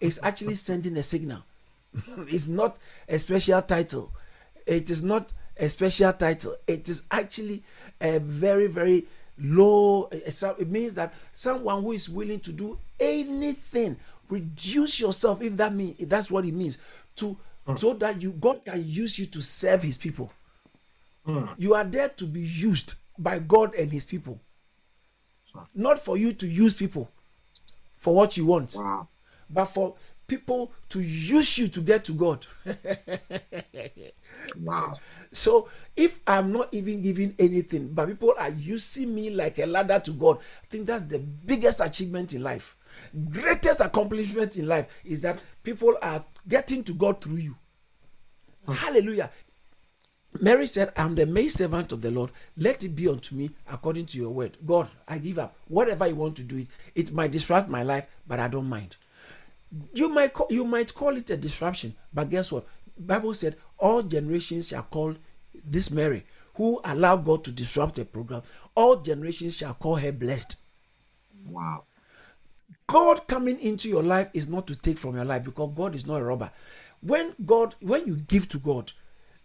It's 0.00 0.20
actually 0.22 0.54
sending 0.54 0.96
a 0.96 1.02
signal. 1.02 1.42
it's 2.18 2.46
not 2.46 2.78
a 3.08 3.18
special 3.18 3.60
title. 3.62 4.12
It 4.64 4.90
is 4.90 5.02
not 5.02 5.32
a 5.56 5.68
special 5.68 6.12
title. 6.12 6.54
It 6.68 6.88
is 6.88 7.02
actually 7.10 7.64
a 8.00 8.20
very, 8.20 8.68
very 8.68 9.06
low. 9.38 10.04
Eh, 10.12 10.20
it 10.58 10.68
means 10.68 10.94
that 10.94 11.12
someone 11.32 11.82
who 11.82 11.92
is 11.92 12.08
willing 12.08 12.40
to 12.40 12.52
do 12.52 12.78
anything, 13.00 13.96
reduce 14.28 15.00
yourself, 15.00 15.42
if 15.42 15.56
that 15.56 15.74
means 15.74 15.96
if 15.98 16.08
that's 16.08 16.30
what 16.30 16.44
it 16.44 16.54
means, 16.54 16.78
to 17.16 17.36
hmm. 17.66 17.76
so 17.76 17.94
that 17.94 18.22
you 18.22 18.32
God 18.32 18.64
can 18.64 18.82
use 18.86 19.18
you 19.18 19.26
to 19.26 19.42
serve 19.42 19.82
his 19.82 19.98
people. 19.98 20.32
Mm. 21.26 21.48
You 21.58 21.74
are 21.74 21.84
there 21.84 22.08
to 22.08 22.24
be 22.26 22.40
used 22.40 22.94
by 23.18 23.38
God 23.38 23.74
and 23.74 23.92
His 23.92 24.06
people, 24.06 24.40
not 25.74 25.98
for 25.98 26.16
you 26.16 26.32
to 26.32 26.46
use 26.46 26.74
people 26.74 27.10
for 27.96 28.14
what 28.14 28.36
you 28.36 28.46
want, 28.46 28.74
wow. 28.76 29.08
but 29.50 29.66
for 29.66 29.94
people 30.30 30.70
to 30.88 31.00
use 31.00 31.58
you 31.58 31.66
to 31.66 31.80
get 31.80 32.04
to 32.04 32.12
God. 32.12 32.46
wow. 34.62 34.94
So 35.32 35.68
if 35.96 36.20
I'm 36.24 36.52
not 36.52 36.72
even 36.72 37.02
giving 37.02 37.34
anything, 37.36 37.88
but 37.88 38.06
people 38.06 38.32
are 38.38 38.50
using 38.50 39.12
me 39.12 39.30
like 39.30 39.58
a 39.58 39.66
ladder 39.66 39.98
to 39.98 40.12
God, 40.12 40.38
I 40.38 40.66
think 40.68 40.86
that's 40.86 41.02
the 41.02 41.18
biggest 41.18 41.80
achievement 41.80 42.32
in 42.32 42.44
life. 42.44 42.76
Greatest 43.28 43.80
accomplishment 43.80 44.56
in 44.56 44.68
life 44.68 44.86
is 45.04 45.20
that 45.22 45.42
people 45.64 45.96
are 46.00 46.24
getting 46.46 46.84
to 46.84 46.94
God 46.94 47.20
through 47.20 47.38
you. 47.38 47.56
Hmm. 48.66 48.72
Hallelujah. 48.72 49.32
Mary 50.40 50.68
said, 50.68 50.92
I'm 50.96 51.16
the 51.16 51.26
maid 51.26 51.48
servant 51.48 51.90
of 51.90 52.02
the 52.02 52.12
Lord. 52.12 52.30
Let 52.56 52.84
it 52.84 52.94
be 52.94 53.08
unto 53.08 53.34
me 53.34 53.50
according 53.68 54.06
to 54.06 54.18
your 54.18 54.30
word. 54.30 54.58
God, 54.64 54.88
I 55.08 55.18
give 55.18 55.40
up. 55.40 55.56
Whatever 55.66 56.06
you 56.06 56.14
want 56.14 56.36
to 56.36 56.44
do 56.44 56.58
it, 56.58 56.68
it 56.94 57.12
might 57.12 57.32
disrupt 57.32 57.68
my 57.68 57.82
life, 57.82 58.06
but 58.28 58.38
I 58.38 58.46
don't 58.46 58.68
mind. 58.68 58.96
You 59.94 60.08
might 60.08 60.32
call, 60.32 60.48
you 60.50 60.64
might 60.64 60.94
call 60.94 61.16
it 61.16 61.30
a 61.30 61.36
disruption, 61.36 61.94
but 62.12 62.28
guess 62.30 62.50
what? 62.50 62.66
Bible 62.98 63.34
said 63.34 63.56
all 63.78 64.02
generations 64.02 64.68
shall 64.68 64.82
call 64.82 65.14
this 65.64 65.90
Mary, 65.90 66.24
who 66.54 66.80
allowed 66.84 67.24
God 67.24 67.44
to 67.44 67.52
disrupt 67.52 67.98
a 67.98 68.04
program. 68.04 68.42
All 68.74 68.96
generations 68.96 69.56
shall 69.56 69.74
call 69.74 69.96
her 69.96 70.12
blessed. 70.12 70.56
Wow. 71.46 71.84
God 72.86 73.26
coming 73.28 73.58
into 73.60 73.88
your 73.88 74.02
life 74.02 74.28
is 74.34 74.48
not 74.48 74.66
to 74.66 74.76
take 74.76 74.98
from 74.98 75.14
your 75.14 75.24
life 75.24 75.44
because 75.44 75.70
God 75.76 75.94
is 75.94 76.06
not 76.06 76.20
a 76.20 76.24
robber. 76.24 76.50
When 77.00 77.34
God, 77.46 77.76
when 77.80 78.06
you 78.06 78.16
give 78.16 78.48
to 78.48 78.58
God, 78.58 78.92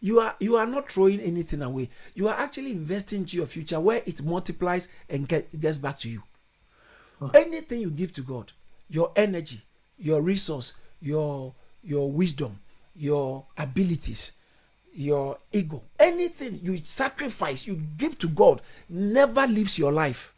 you 0.05 0.19
are 0.19 0.35
you 0.39 0.55
are 0.55 0.67
not 0.67 0.91
throwing 0.91 1.19
anything 1.19 1.61
away 1.61 1.89
you 2.13 2.27
are 2.27 2.35
actually 2.35 2.71
investing 2.71 3.21
into 3.21 3.37
your 3.37 3.45
future 3.47 3.79
where 3.79 4.01
it 4.05 4.21
multiplies 4.21 4.87
and 5.09 5.27
get, 5.27 5.59
gets 5.59 5.77
back 5.77 5.97
to 5.97 6.09
you 6.09 6.21
huh. 7.19 7.29
anything 7.33 7.81
you 7.81 7.89
give 7.89 8.11
to 8.13 8.21
god 8.21 8.51
your 8.89 9.11
energy 9.15 9.61
your 9.97 10.21
resource 10.21 10.73
your 11.01 11.53
your 11.83 12.11
wisdom 12.11 12.59
your 12.95 13.45
abilities 13.57 14.33
your 14.93 15.37
ego 15.51 15.83
anything 15.99 16.59
you 16.63 16.77
sacrifice 16.83 17.67
you 17.67 17.75
give 17.97 18.17
to 18.17 18.27
god 18.29 18.61
never 18.89 19.45
leaves 19.47 19.77
your 19.77 19.91
life 19.91 20.33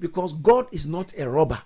because 0.00 0.32
god 0.32 0.66
is 0.72 0.86
not 0.86 1.12
a 1.18 1.28
robber. 1.28 1.60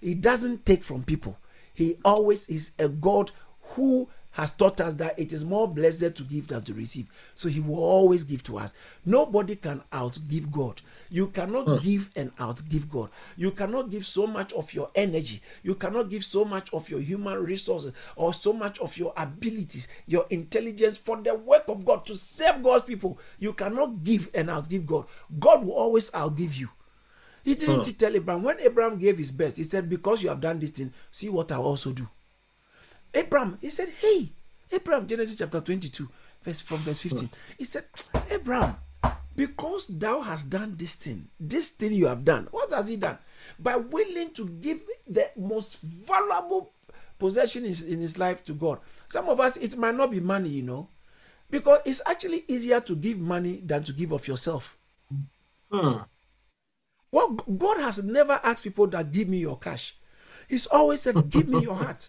He 0.00 0.14
doesn't 0.14 0.64
take 0.64 0.84
from 0.84 1.02
people. 1.02 1.36
He 1.74 1.96
always 2.04 2.48
is 2.48 2.72
a 2.78 2.88
god 2.88 3.32
who 3.60 4.08
has 4.38 4.52
taught 4.52 4.80
us 4.80 4.94
that 4.94 5.18
it 5.18 5.32
is 5.32 5.44
more 5.44 5.66
blessed 5.66 6.14
to 6.14 6.22
give 6.22 6.46
than 6.46 6.62
to 6.62 6.72
receive. 6.72 7.06
So 7.34 7.48
he 7.48 7.58
will 7.58 7.82
always 7.82 8.22
give 8.22 8.44
to 8.44 8.56
us. 8.58 8.72
Nobody 9.04 9.56
can 9.56 9.82
outgive 9.92 10.52
God. 10.52 10.80
You 11.10 11.26
cannot 11.26 11.66
hmm. 11.66 11.76
give 11.78 12.08
and 12.14 12.34
outgive 12.36 12.88
God. 12.88 13.10
You 13.36 13.50
cannot 13.50 13.90
give 13.90 14.06
so 14.06 14.28
much 14.28 14.52
of 14.52 14.72
your 14.72 14.90
energy. 14.94 15.42
You 15.64 15.74
cannot 15.74 16.08
give 16.08 16.24
so 16.24 16.44
much 16.44 16.72
of 16.72 16.88
your 16.88 17.00
human 17.00 17.36
resources 17.42 17.92
or 18.14 18.32
so 18.32 18.52
much 18.52 18.78
of 18.78 18.96
your 18.96 19.12
abilities, 19.16 19.88
your 20.06 20.24
intelligence 20.30 20.96
for 20.96 21.16
the 21.16 21.34
work 21.34 21.64
of 21.66 21.84
God 21.84 22.06
to 22.06 22.16
serve 22.16 22.62
God's 22.62 22.84
people. 22.84 23.18
You 23.40 23.52
cannot 23.54 24.04
give 24.04 24.30
and 24.34 24.50
outgive 24.50 24.86
God. 24.86 25.06
God 25.40 25.64
will 25.64 25.72
always 25.74 26.12
outgive 26.12 26.56
you. 26.56 26.68
He 27.42 27.56
didn't 27.56 27.86
hmm. 27.86 27.90
tell 27.92 28.14
Abraham 28.14 28.44
when 28.44 28.60
Abraham 28.60 28.98
gave 29.00 29.18
his 29.18 29.32
best. 29.32 29.56
He 29.56 29.64
said, 29.64 29.88
"Because 29.88 30.22
you 30.22 30.28
have 30.28 30.40
done 30.40 30.60
this 30.60 30.70
thing, 30.70 30.92
see 31.10 31.28
what 31.28 31.50
I 31.50 31.56
also 31.56 31.90
do." 31.90 32.06
Abraham, 33.14 33.58
he 33.60 33.70
said, 33.70 33.88
"Hey, 33.88 34.32
Abraham." 34.72 35.06
Genesis 35.06 35.36
chapter 35.36 35.60
twenty-two, 35.60 36.08
verse 36.42 36.60
from 36.60 36.78
verse 36.78 36.98
fifteen. 36.98 37.30
He 37.56 37.64
said, 37.64 37.84
"Abraham, 38.30 38.76
because 39.36 39.86
thou 39.86 40.20
hast 40.20 40.50
done 40.50 40.74
this 40.76 40.94
thing, 40.94 41.28
this 41.40 41.70
thing 41.70 41.92
you 41.92 42.06
have 42.06 42.24
done. 42.24 42.48
What 42.50 42.70
has 42.72 42.88
he 42.88 42.96
done? 42.96 43.18
By 43.58 43.76
willing 43.76 44.32
to 44.34 44.48
give 44.48 44.80
the 45.06 45.30
most 45.36 45.80
valuable 45.80 46.72
possession 47.18 47.64
in, 47.64 47.74
in 47.88 48.00
his 48.00 48.18
life 48.18 48.44
to 48.44 48.52
God. 48.52 48.80
Some 49.08 49.28
of 49.28 49.40
us, 49.40 49.56
it 49.56 49.76
might 49.76 49.94
not 49.94 50.10
be 50.10 50.20
money, 50.20 50.48
you 50.48 50.62
know, 50.62 50.88
because 51.50 51.80
it's 51.84 52.02
actually 52.06 52.44
easier 52.48 52.80
to 52.80 52.94
give 52.94 53.18
money 53.18 53.62
than 53.64 53.84
to 53.84 53.92
give 53.92 54.12
of 54.12 54.26
yourself." 54.28 54.76
Hmm. 55.70 55.98
Well, 57.10 57.30
God 57.32 57.78
has 57.78 58.02
never 58.04 58.38
asked 58.44 58.64
people 58.64 58.86
that 58.88 59.12
give 59.12 59.28
me 59.28 59.38
your 59.38 59.58
cash. 59.58 59.96
He's 60.46 60.66
always 60.66 61.00
said, 61.00 61.30
"Give 61.30 61.48
me 61.48 61.62
your 61.62 61.74
heart." 61.84 62.08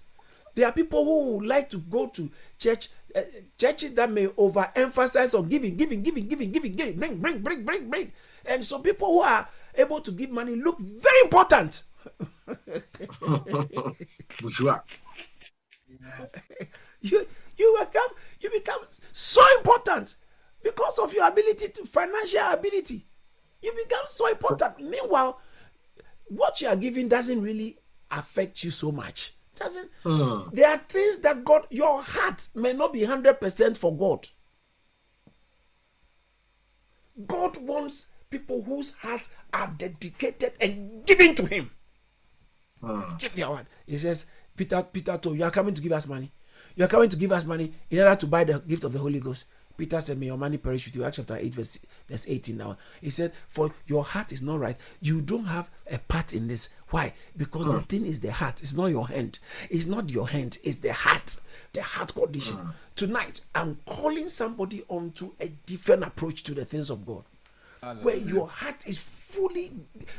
There 0.60 0.68
are 0.68 0.74
people 0.74 1.06
who 1.06 1.38
would 1.38 1.46
like 1.46 1.70
to 1.70 1.78
go 1.78 2.08
to 2.08 2.30
church, 2.58 2.90
uh, 3.16 3.22
churches 3.58 3.94
that 3.94 4.12
may 4.12 4.28
overemphasize 4.28 5.34
on 5.40 5.48
giving, 5.48 5.78
giving, 5.78 6.02
giving, 6.04 6.28
giving, 6.28 6.52
giving, 6.52 6.76
giving, 6.76 6.98
bring, 6.98 7.18
bring, 7.18 7.40
bring, 7.40 7.64
bring, 7.64 7.90
bring. 7.90 8.12
And 8.46 8.66
so 8.66 8.80
people 8.80 9.08
who 9.08 9.22
are 9.22 9.48
able 9.76 10.02
to 10.02 10.12
give 10.12 10.32
money 10.32 10.56
look 10.56 10.78
very 10.82 11.22
important. 11.22 11.84
Bourgeois. 14.42 14.80
You 17.02 17.26
you 17.56 17.78
become 17.80 18.10
you 18.42 18.50
become 18.50 18.82
so 19.14 19.42
important 19.60 20.16
because 20.62 21.00
of 21.00 21.14
your 21.14 21.26
ability 21.26 21.70
to 21.70 21.86
financial 21.86 22.42
ability. 22.52 23.08
You 23.62 23.72
become 23.72 24.04
so 24.08 24.28
important. 24.28 24.82
Meanwhile, 24.82 25.40
what 26.28 26.60
you 26.60 26.68
are 26.68 26.76
giving 26.76 27.08
doesn't 27.08 27.42
really 27.42 27.80
affect 28.12 28.66
you 28.66 28.72
so 28.72 28.92
much. 28.92 29.34
Doesn't 29.60 29.92
Hmm. 30.04 30.50
there 30.54 30.70
are 30.72 30.78
things 30.78 31.18
that 31.20 31.44
God 31.44 31.68
your 31.70 32.02
heart 32.02 32.48
may 32.56 32.72
not 32.74 32.94
be 32.94 33.02
100% 33.02 33.78
for 33.78 33.96
God. 33.96 34.28
God 37.28 37.58
wants 37.58 38.08
people 38.30 38.64
whose 38.64 38.94
hearts 38.94 39.30
are 39.54 39.74
dedicated 39.78 40.54
and 40.62 41.06
given 41.06 41.36
to 41.36 41.46
him. 41.46 41.72
Hmm. 42.82 43.18
Give 43.18 43.36
me 43.36 43.42
your 43.42 43.52
word. 43.52 43.66
He 43.86 43.98
says, 43.98 44.28
Peter, 44.56 44.82
Peter 44.84 45.18
told 45.18 45.38
you 45.38 45.44
are 45.44 45.52
coming 45.52 45.74
to 45.74 45.82
give 45.82 45.92
us 45.92 46.08
money. 46.08 46.32
You 46.76 46.86
are 46.86 46.90
coming 46.90 47.10
to 47.10 47.18
give 47.18 47.32
us 47.32 47.44
money 47.44 47.74
in 47.90 48.00
order 48.00 48.16
to 48.16 48.28
buy 48.28 48.46
the 48.46 48.60
gift 48.60 48.86
of 48.86 48.94
the 48.94 49.00
Holy 49.00 49.20
Ghost. 49.20 49.46
Peter 49.80 50.02
said, 50.02 50.20
May 50.20 50.26
your 50.26 50.38
money 50.38 50.58
perish 50.58 50.86
with 50.86 50.96
you. 50.96 51.06
Acts 51.06 51.18
chapter 51.18 51.38
8, 51.38 51.56
verse, 51.56 51.80
verse 52.10 52.26
18 52.28 52.58
now. 52.58 52.78
He 53.02 53.10
said, 53.10 53.32
For 53.48 53.72
your 53.88 54.04
heart 54.04 54.34
is 54.34 54.42
not 54.42 54.60
right. 54.60 54.76
You 55.02 55.22
don't 55.22 55.46
have 55.46 55.72
a 55.90 55.98
part 55.98 56.34
in 56.34 56.48
this. 56.48 56.70
Why? 56.90 57.14
Because 57.38 57.66
the 57.66 57.80
hmm. 57.80 57.86
thing 57.86 58.06
is 58.06 58.20
the 58.20 58.32
heart. 58.32 58.62
It's 58.62 58.76
not 58.76 58.88
your 58.88 59.08
hand. 59.08 59.40
It's 59.70 59.86
not 59.86 60.10
your 60.10 60.28
hand. 60.28 60.58
It's 60.64 60.76
the 60.76 60.92
heart. 60.92 61.38
The 61.72 61.82
heart 61.82 62.14
condition. 62.14 62.58
Hmm. 62.58 62.70
Tonight, 62.98 63.42
I'm 63.56 63.80
calling 63.86 64.28
somebody 64.28 64.84
onto 64.90 65.32
a 65.40 65.48
different 65.66 66.04
approach 66.04 66.44
to 66.44 66.54
the 66.54 66.66
things 66.66 66.90
of 66.90 67.06
God. 67.06 67.24
Where 68.02 68.18
your 68.18 68.48
heart 68.50 68.86
is 68.86 68.98
fully, 68.98 69.72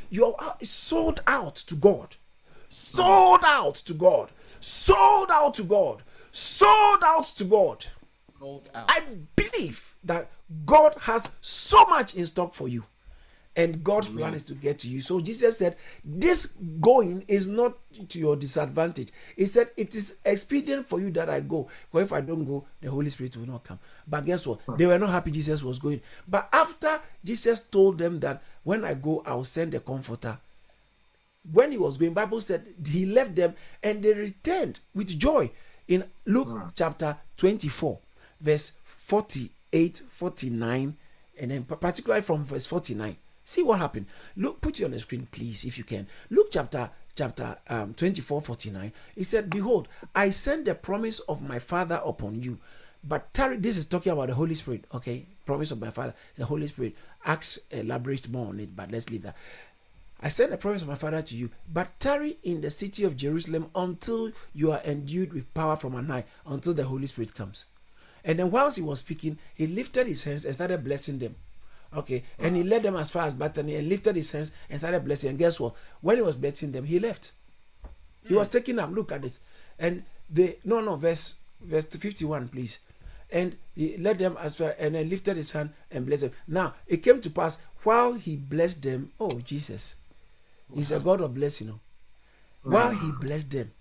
your 0.09 0.35
heart 0.39 0.57
is 0.61 0.71
sold 0.71 1.21
out 1.27 1.55
to 1.57 1.75
God 1.75 2.15
sold 2.71 3.41
out 3.43 3.75
to 3.75 3.93
God, 3.93 4.31
sold 4.61 5.29
out 5.29 5.53
to 5.55 5.63
God, 5.63 6.01
sold 6.31 7.03
out 7.03 7.25
to 7.25 7.43
God. 7.43 7.85
I 8.73 9.01
believe 9.35 9.95
that 10.03 10.29
God 10.65 10.95
has 11.01 11.29
so 11.41 11.85
much 11.85 12.15
in 12.15 12.25
stock 12.25 12.53
for 12.53 12.67
you. 12.67 12.83
And 13.53 13.83
God's 13.83 14.07
plan 14.07 14.33
is 14.33 14.43
to 14.43 14.53
get 14.53 14.79
to 14.79 14.87
you. 14.87 15.01
So 15.01 15.19
Jesus 15.19 15.57
said, 15.57 15.75
This 16.05 16.53
going 16.79 17.25
is 17.27 17.49
not 17.49 17.77
to 18.07 18.17
your 18.17 18.37
disadvantage. 18.37 19.09
He 19.35 19.45
said, 19.45 19.71
It 19.75 19.93
is 19.93 20.19
expedient 20.23 20.85
for 20.85 21.01
you 21.01 21.11
that 21.11 21.29
I 21.29 21.41
go. 21.41 21.67
For 21.91 22.01
if 22.01 22.13
I 22.13 22.21
don't 22.21 22.45
go, 22.45 22.65
the 22.79 22.89
Holy 22.89 23.09
Spirit 23.09 23.35
will 23.35 23.47
not 23.47 23.65
come. 23.65 23.77
But 24.07 24.25
guess 24.25 24.47
what? 24.47 24.61
They 24.77 24.85
were 24.85 24.97
not 24.97 25.09
happy 25.09 25.31
Jesus 25.31 25.63
was 25.63 25.79
going. 25.79 25.99
But 26.29 26.47
after 26.53 27.01
Jesus 27.25 27.59
told 27.59 27.97
them 27.97 28.21
that 28.21 28.41
when 28.63 28.85
I 28.85 28.93
go, 28.93 29.21
I'll 29.25 29.43
send 29.43 29.73
a 29.73 29.81
comforter, 29.81 30.37
when 31.51 31.71
he 31.71 31.77
was 31.77 31.97
going 31.97 32.13
bible 32.13 32.39
said 32.39 32.65
he 32.85 33.05
left 33.05 33.35
them 33.35 33.55
and 33.83 34.03
they 34.03 34.13
returned 34.13 34.79
with 34.93 35.07
joy 35.17 35.49
in 35.87 36.03
luke 36.25 36.55
chapter 36.75 37.17
24 37.37 37.97
verse 38.41 38.73
48 38.83 40.01
49 40.09 40.97
and 41.39 41.51
then 41.51 41.63
particularly 41.63 42.21
from 42.21 42.43
verse 42.43 42.65
49 42.65 43.15
see 43.43 43.63
what 43.63 43.79
happened. 43.79 44.05
Look 44.37 44.61
put 44.61 44.79
it 44.79 44.85
on 44.85 44.91
the 44.91 44.99
screen 44.99 45.27
please 45.31 45.65
if 45.65 45.77
you 45.77 45.83
can. 45.83 46.07
Luke 46.29 46.49
chapter 46.51 46.89
chapter 47.15 47.57
um, 47.69 47.93
24 47.93 48.41
49 48.41 48.91
he 49.15 49.23
said 49.23 49.49
behold 49.49 49.89
i 50.15 50.29
send 50.29 50.65
the 50.65 50.73
promise 50.73 51.19
of 51.21 51.47
my 51.47 51.59
father 51.59 52.01
upon 52.05 52.41
you. 52.41 52.57
But 53.03 53.33
tarry 53.33 53.57
this 53.57 53.77
is 53.77 53.85
talking 53.85 54.11
about 54.11 54.27
the 54.27 54.35
holy 54.35 54.55
spirit 54.55 54.85
okay? 54.93 55.25
Promise 55.45 55.71
of 55.71 55.81
my 55.81 55.89
father. 55.89 56.13
The 56.35 56.45
holy 56.45 56.67
spirit 56.67 56.95
acts 57.25 57.59
elaborates 57.71 58.29
more 58.29 58.47
on 58.47 58.59
it 58.59 58.75
but 58.75 58.91
let's 58.91 59.09
leave 59.09 59.23
that. 59.23 59.35
I 60.23 60.29
send 60.29 60.51
the 60.51 60.57
promise 60.57 60.83
of 60.83 60.87
my 60.87 60.95
father 60.95 61.23
to 61.23 61.35
you, 61.35 61.49
but 61.73 61.99
tarry 61.99 62.37
in 62.43 62.61
the 62.61 62.69
city 62.69 63.03
of 63.03 63.17
Jerusalem 63.17 63.71
until 63.73 64.31
you 64.53 64.71
are 64.71 64.81
endued 64.85 65.33
with 65.33 65.51
power 65.55 65.75
from 65.75 65.95
on 65.95 66.05
high, 66.05 66.25
until 66.45 66.75
the 66.75 66.83
Holy 66.83 67.07
Spirit 67.07 67.33
comes. 67.33 67.65
And 68.23 68.39
then 68.39 68.51
whilst 68.51 68.77
he 68.77 68.83
was 68.83 68.99
speaking, 68.99 69.37
he 69.55 69.67
lifted 69.67 70.07
his 70.07 70.23
hands 70.23 70.45
and 70.45 70.53
started 70.53 70.83
blessing 70.83 71.19
them. 71.19 71.35
Okay, 71.95 72.23
and 72.39 72.55
he 72.55 72.63
led 72.63 72.83
them 72.83 72.95
as 72.95 73.09
far 73.09 73.23
as 73.23 73.33
Bethany 73.33 73.75
and 73.75 73.89
lifted 73.89 74.15
his 74.15 74.31
hands 74.31 74.51
and 74.69 74.79
started 74.79 75.03
blessing. 75.03 75.31
And 75.31 75.39
guess 75.39 75.59
what? 75.59 75.73
When 75.99 76.17
he 76.17 76.23
was 76.23 76.37
blessing 76.37 76.71
them, 76.71 76.85
he 76.85 76.99
left. 76.99 77.33
He 78.25 78.33
was 78.33 78.47
taking 78.47 78.79
up. 78.79 78.91
Look 78.91 79.11
at 79.11 79.21
this. 79.21 79.39
And 79.77 80.03
they 80.29 80.57
no 80.63 80.79
no 80.79 80.95
verse 80.95 81.39
verse 81.59 81.85
51, 81.85 82.47
please. 82.47 82.79
And 83.29 83.57
he 83.75 83.97
led 83.97 84.19
them 84.19 84.37
as 84.39 84.55
far 84.55 84.75
and 84.79 84.95
then 84.95 85.09
lifted 85.09 85.37
his 85.37 85.51
hand 85.51 85.71
and 85.89 86.05
blessed 86.05 86.21
them. 86.21 86.31
Now 86.47 86.75
it 86.87 86.97
came 86.97 87.19
to 87.21 87.29
pass 87.29 87.57
while 87.83 88.13
he 88.13 88.37
blessed 88.37 88.81
them. 88.83 89.11
Oh 89.19 89.39
Jesus, 89.39 89.95
He's 90.73 90.91
a 90.91 90.99
God 90.99 91.21
of 91.21 91.33
blessing. 91.33 91.67
You 91.67 91.73
know. 91.73 91.79
While 92.63 92.91
he 92.91 93.11
blessed 93.19 93.51
them, 93.51 93.71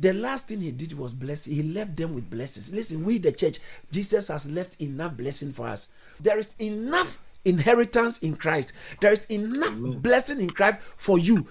the 0.00 0.14
last 0.14 0.48
thing 0.48 0.60
he 0.60 0.72
did 0.72 0.94
was 0.98 1.12
bless. 1.12 1.44
He 1.44 1.62
left 1.62 1.96
them 1.96 2.14
with 2.14 2.30
blessings. 2.30 2.72
Listen, 2.72 3.04
we 3.04 3.18
the 3.18 3.32
church, 3.32 3.58
Jesus 3.90 4.28
has 4.28 4.50
left 4.50 4.80
enough 4.80 5.16
blessing 5.16 5.52
for 5.52 5.68
us. 5.68 5.88
There 6.18 6.38
is 6.38 6.56
enough 6.58 7.18
inheritance 7.44 8.18
in 8.18 8.36
Christ. 8.36 8.72
There 9.00 9.12
is 9.12 9.26
enough 9.26 9.76
blessing 10.02 10.40
in 10.40 10.50
Christ 10.50 10.80
for 10.96 11.18
you. 11.18 11.46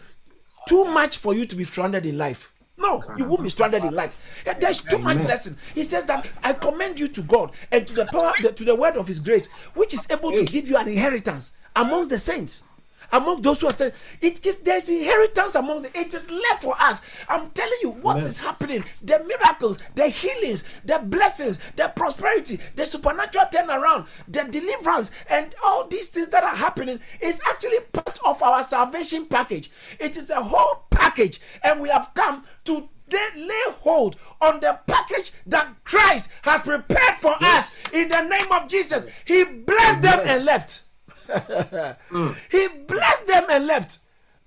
Too 0.68 0.86
much 0.86 1.18
for 1.18 1.34
you 1.34 1.46
to 1.46 1.56
be 1.56 1.64
stranded 1.64 2.06
in 2.06 2.18
life. 2.18 2.52
No, 2.78 3.04
you 3.18 3.26
won't 3.26 3.44
be 3.44 3.50
stranded 3.50 3.84
in 3.84 3.94
life. 3.94 4.44
There's 4.60 4.84
too 4.84 5.00
much 5.00 5.18
blessing. 5.18 5.58
He 5.76 5.84
says 5.84 6.06
that 6.06 6.26
I 6.44 6.54
commend 6.54 7.00
you 7.00 7.08
to 7.10 7.22
God 7.22 7.52
and 7.72 7.86
to 7.86 7.94
the 7.94 8.06
power, 8.06 8.34
to 8.34 8.64
the 8.64 8.76
word 8.76 8.96
of 8.96 9.08
His 9.08 9.20
grace, 9.20 9.52
which 9.74 9.94
is 9.94 10.10
able 10.10 10.32
to 10.32 10.46
give 10.46 10.70
you 10.70 10.78
an 10.78 10.88
inheritance 10.88 11.58
amongst 11.76 12.10
the 12.10 12.18
saints 12.18 12.64
among 13.12 13.42
those 13.42 13.62
who 13.62 13.68
are 13.68 13.74
saying 13.74 13.92
it 14.22 14.42
gives 14.42 14.58
there's 14.64 14.90
inheritance 14.90 15.56
among 15.56 15.82
the 15.82 16.00
it 16.00 16.14
is 16.14 16.30
left 16.30 16.64
for 16.64 16.76
us 16.80 17.02
i'm 17.28 17.50
telling 17.52 17.78
you 17.82 17.90
what 17.92 18.18
is 18.18 18.40
Amen. 18.40 18.48
happening 18.52 18.84
the 19.02 19.20
miracles 19.28 19.78
the 19.96 20.08
healings 20.08 20.64
the 20.86 21.00
blessings 21.00 21.60
the 21.76 21.92
prosperity 21.96 22.60
the 22.76 22.86
supernatural 22.86 23.46
turnaround 23.54 24.06
the 24.28 24.44
deliverance 24.44 25.12
and 25.30 25.56
all 25.64 25.88
these 25.88 26.10
things 26.10 26.28
that 26.30 26.44
are 26.44 26.56
happening 26.56 27.00
is 27.22 27.42
actually 27.50 27.80
part 27.94 28.20
of 28.26 28.42
our 28.44 28.62
salvation 28.64 29.26
package 29.26 29.70
it 30.00 30.18
is 30.18 30.30
a 30.30 30.42
whole 30.42 30.84
package 30.90 31.40
and 31.64 31.80
we 31.80 31.90
have 31.90 32.12
come 32.14 32.44
to 32.64 32.90
they 33.08 33.28
lay 33.36 33.64
hold 33.82 34.18
on 34.40 34.60
the 34.60 34.80
package 34.86 35.32
that 35.48 35.68
Christ 35.84 36.30
has 36.44 36.62
prepared 36.62 37.16
for 37.18 37.34
Yes. 37.42 37.88
us 37.88 37.94
in 37.94 38.08
the 38.08 38.22
name 38.22 38.52
of 38.52 38.68
Jesus. 38.68 39.08
He 39.26 39.44
blessed 39.46 40.04
them 40.04 40.20
and 40.28 40.46
left. 40.46 40.84
Mm. 41.30 42.36
He 42.52 42.68
blessed 42.88 43.28
them 43.28 43.46
and 43.50 43.68
left. 43.68 44.00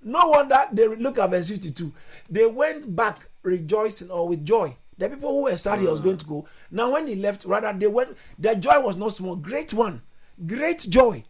No 0.03 0.29
wonder 0.29 0.57
they 0.71 0.87
look 0.87 1.17
at 1.17 1.29
verse 1.31 1.47
52. 1.47 1.91
They 2.29 2.45
went 2.45 2.93
back 2.95 3.27
rejoicing 3.41 4.11
or 4.11 4.27
with 4.27 4.45
joy. 4.45 4.75
The 4.97 5.09
people 5.09 5.29
who 5.29 5.43
were 5.43 5.55
sad 5.55 5.79
he 5.79 5.87
was 5.87 6.01
mm. 6.01 6.05
going 6.05 6.17
to 6.17 6.25
go. 6.25 6.47
Now, 6.69 6.91
when 6.91 7.07
he 7.07 7.15
left, 7.15 7.45
rather 7.45 7.73
they 7.77 7.87
went, 7.87 8.15
their 8.37 8.55
joy 8.55 8.79
was 8.79 8.97
not 8.97 9.13
small, 9.13 9.35
great 9.35 9.73
one, 9.73 10.01
great 10.45 10.79
joy. 10.89 11.23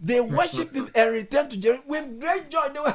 They 0.00 0.20
worshipped 0.20 0.74
him 0.74 0.90
and 0.94 1.12
returned 1.12 1.50
to 1.50 1.56
Jerusalem 1.58 1.88
with 1.88 2.20
great 2.20 2.50
joy. 2.50 2.68
They 2.72 2.80
were 2.80 2.94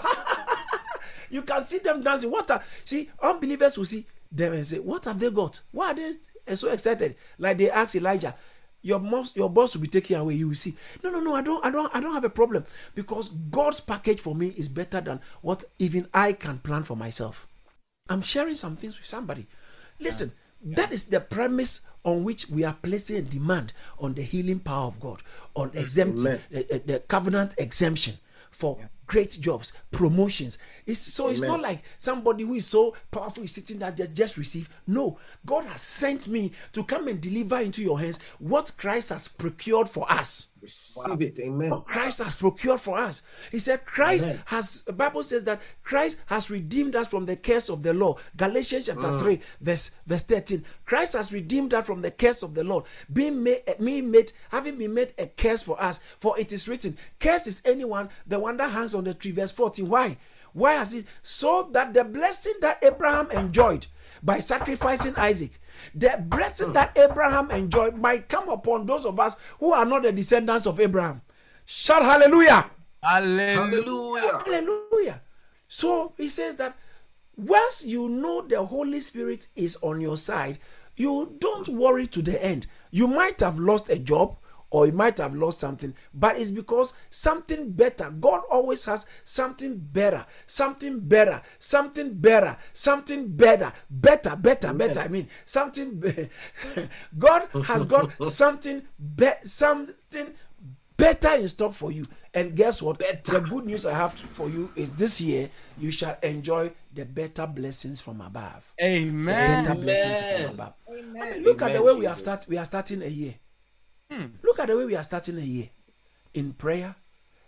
you 1.29 1.41
can 1.41 1.61
see 1.61 1.79
them 1.79 2.03
dancing. 2.03 2.29
What 2.31 2.51
are 2.51 2.63
see, 2.85 3.09
unbelievers 3.21 3.77
will 3.77 3.85
see 3.85 4.05
them 4.31 4.53
and 4.53 4.67
say, 4.67 4.79
What 4.79 5.05
have 5.05 5.19
they 5.19 5.31
got? 5.31 5.61
Why 5.71 5.91
are 5.91 5.93
they 5.95 6.11
so 6.55 6.69
excited. 6.69 7.15
Like 7.37 7.57
they 7.57 7.69
asked 7.71 7.95
Elijah, 7.95 8.35
your 8.84 9.00
boss, 9.00 9.36
your 9.36 9.50
boss 9.50 9.76
will 9.76 9.82
be 9.82 9.88
taken 9.88 10.17
away. 10.17 10.36
You 10.36 10.50
will 10.50 10.56
see. 10.56 10.76
No, 11.04 11.10
no, 11.10 11.19
no. 11.19 11.34
I 11.34 11.41
don't, 11.41 11.65
I 11.65 11.72
don't, 11.72 11.96
I 11.96 12.00
don't 12.00 12.13
have 12.13 12.24
a 12.24 12.30
problem 12.30 12.65
because 12.93 13.30
God's 13.50 13.80
package 13.80 14.19
for 14.19 14.36
me 14.36 14.54
is 14.56 14.67
better 14.67 15.02
than 15.02 15.19
what 15.41 15.63
even 15.80 16.08
I 16.13 16.34
can 16.34 16.60
plan 16.60 16.84
for 16.84 16.96
myself. 16.96 17.48
I'm 18.10 18.22
sharing 18.22 18.56
some 18.56 18.76
things 18.76 18.98
with 18.98 19.08
somebody. 19.08 19.48
Listen, 20.00 20.34
yeah. 20.63 20.76
that 20.76 20.91
is 20.91 21.06
the 21.06 21.22
premise 21.22 21.82
on 22.04 22.24
which 22.24 22.50
we 22.50 22.65
are 22.65 22.78
placing 22.82 23.17
a 23.17 23.22
demand 23.22 23.72
on 23.98 24.13
the 24.13 24.22
healing 24.22 24.60
power 24.60 24.88
of 24.88 25.00
God, 25.00 25.24
on 25.56 25.72
exempt, 25.74 26.26
uh, 26.26 26.38
uh, 26.54 26.80
the 26.86 27.02
covenant 27.08 27.56
exemption 27.58 28.15
for 28.52 28.78
yeah 28.80 28.88
great 29.13 29.38
jobs, 29.39 29.73
promotions. 29.91 30.58
It's 30.88 30.99
so 30.99 31.26
Amen. 31.26 31.34
it's 31.34 31.43
not 31.43 31.62
like 31.62 31.84
somebody 31.99 32.43
who 32.43 32.56
is 32.56 32.65
so 32.65 32.95
powerful 33.12 33.43
is 33.43 33.52
sitting 33.52 33.78
there 33.78 33.91
just, 33.91 34.15
just 34.15 34.38
receive. 34.38 34.67
No, 34.88 35.19
God 35.45 35.65
has 35.65 35.82
sent 35.82 36.28
me 36.28 36.52
to 36.71 36.84
come 36.84 37.08
and 37.08 37.21
deliver 37.21 37.60
into 37.60 37.84
your 37.84 37.99
hands 37.99 38.17
what 38.39 38.71
Christ 38.76 39.10
has 39.10 39.28
procured 39.28 39.88
for 39.88 40.12
us. 40.12 40.47
Receive 40.63 41.10
wow. 41.10 41.17
it, 41.19 41.39
amen. 41.41 41.69
What 41.71 41.86
Christ 41.86 42.19
has 42.19 42.38
procured 42.38 42.80
for 42.80 42.97
us. 42.97 43.21
He 43.52 43.60
said, 43.60 43.86
Christ 43.86 44.26
amen. 44.26 44.41
has, 44.45 44.82
the 44.84 44.93
Bible 44.93 45.21
says 45.21 45.43
that 45.43 45.62
Christ 45.84 46.19
has 46.28 46.49
redeemed 46.49 46.95
us 46.95 47.10
from 47.10 47.26
the 47.26 47.36
curse 47.36 47.69
of 47.69 47.84
the 47.84 47.93
law. 47.93 48.15
Galatians 48.38 48.86
chapter 48.86 49.08
mm. 49.08 49.19
3, 49.19 49.39
verse, 49.60 49.91
verse 50.08 50.23
13. 50.23 50.63
Christ 50.86 51.13
has 51.13 51.34
redeemed 51.34 51.73
us 51.73 51.86
from 51.86 52.02
the 52.02 52.12
curse 52.12 52.43
of 52.43 52.56
the 52.56 52.63
law, 52.63 52.84
being 53.12 53.43
made, 53.43 53.62
being 53.84 54.10
made, 54.10 54.32
having 54.52 54.78
been 54.78 54.93
made 54.93 55.13
a 55.17 55.28
curse 55.28 55.63
for 55.63 55.80
us. 55.82 55.99
For 56.19 56.39
it 56.39 56.54
is 56.54 56.69
written, 56.69 56.97
Curse 57.19 57.47
is 57.47 57.62
anyone, 57.65 58.08
the 58.26 58.39
one 58.39 58.56
that 58.56 58.71
hangs 58.71 58.95
on 58.95 59.02
the 59.03 59.13
tree. 59.13 59.31
Verse 59.31 59.51
14. 59.51 59.87
Why? 59.87 60.17
Why 60.53 60.73
has 60.73 60.93
it? 60.93 61.05
So 61.21 61.69
that 61.71 61.93
the 61.93 62.03
blessing 62.03 62.53
that 62.61 62.83
Abraham 62.83 63.31
enjoyed 63.31 63.87
by 64.21 64.39
sacrificing 64.39 65.15
Isaac 65.17 65.59
the 65.93 66.23
blessing 66.27 66.69
mm. 66.69 66.73
that 66.73 66.97
Abraham 66.97 67.51
enjoyed 67.51 67.95
might 67.95 68.29
come 68.29 68.49
upon 68.49 68.85
those 68.85 69.05
of 69.05 69.19
us 69.19 69.35
who 69.59 69.71
are 69.73 69.85
not 69.85 70.03
the 70.03 70.11
descendants 70.11 70.67
of 70.67 70.79
Abraham. 70.79 71.21
Shout 71.65 72.01
hallelujah. 72.01 72.69
Hallelujah. 73.01 74.41
Hallelujah. 74.45 75.21
So 75.67 76.13
he 76.17 76.29
says 76.29 76.55
that 76.57 76.77
once 77.35 77.83
you 77.83 78.09
know 78.09 78.41
the 78.41 78.63
Holy 78.63 78.99
Spirit 78.99 79.47
is 79.55 79.77
on 79.81 79.99
your 79.99 80.17
side, 80.17 80.59
you 80.95 81.35
don't 81.39 81.67
worry 81.69 82.05
to 82.07 82.21
the 82.21 82.43
end. 82.43 82.67
You 82.91 83.07
might 83.07 83.39
have 83.39 83.59
lost 83.59 83.89
a 83.89 83.97
job, 83.97 84.37
or 84.73 84.88
he 84.88 84.91
might 84.91 85.19
have 85.19 85.36
lost 85.36 85.59
something, 85.59 85.93
but 86.15 86.36
it's 86.36 86.49
because 86.49 86.95
something 87.12 87.69
better. 87.71 88.09
God 88.09 88.41
always 88.49 88.83
has 88.86 89.05
something 89.23 89.77
better, 89.77 90.25
something 90.47 90.99
better, 90.99 91.39
something 91.59 92.12
better, 92.15 92.57
something 92.73 93.27
better, 93.27 93.71
better, 93.91 94.36
better, 94.36 94.73
better. 94.73 94.99
I 94.99 95.07
mean, 95.09 95.29
something. 95.45 95.99
Be- 95.99 96.27
God 97.19 97.47
has 97.65 97.86
got 97.86 98.12
something, 98.25 98.81
be- 99.15 99.29
something 99.43 100.33
better 100.97 101.36
in 101.36 101.47
stock 101.47 101.73
for 101.73 101.91
you. 101.91 102.05
And 102.33 102.55
guess 102.55 102.81
what? 102.81 102.97
Better. 102.97 103.41
The 103.41 103.41
good 103.41 103.65
news 103.65 103.86
I 103.86 103.93
have 103.93 104.13
for 104.13 104.49
you 104.49 104.71
is 104.75 104.91
this 104.93 105.21
year 105.21 105.51
you 105.77 105.91
shall 105.91 106.17
enjoy 106.23 106.71
the 106.95 107.05
better 107.05 107.45
blessings 107.45 108.01
from 108.01 108.21
above. 108.21 108.73
Amen. 108.81 109.63
The 109.63 109.69
better 109.69 109.71
Amen. 109.73 109.83
blessings 109.83 110.41
from 110.41 110.53
above. 110.55 110.73
Amen. 110.91 111.21
I 111.21 111.31
mean, 111.33 111.43
look 111.43 111.62
Amen, 111.62 111.75
at 111.75 111.77
the 111.77 111.83
way 111.83 111.91
Jesus. 111.91 111.99
we 111.99 112.05
have 112.07 112.17
start. 112.17 112.45
We 112.49 112.57
are 112.57 112.65
starting 112.65 113.03
a 113.03 113.07
year. 113.07 113.36
Hmm. 114.13 114.26
Look 114.43 114.60
at 114.60 114.67
the 114.67 114.78
way 114.78 114.86
we 114.86 114.95
are 114.95 115.04
starting 115.04 115.38
a 115.38 115.41
year 115.41 115.69
in 116.36 116.54
prayer 116.54 116.95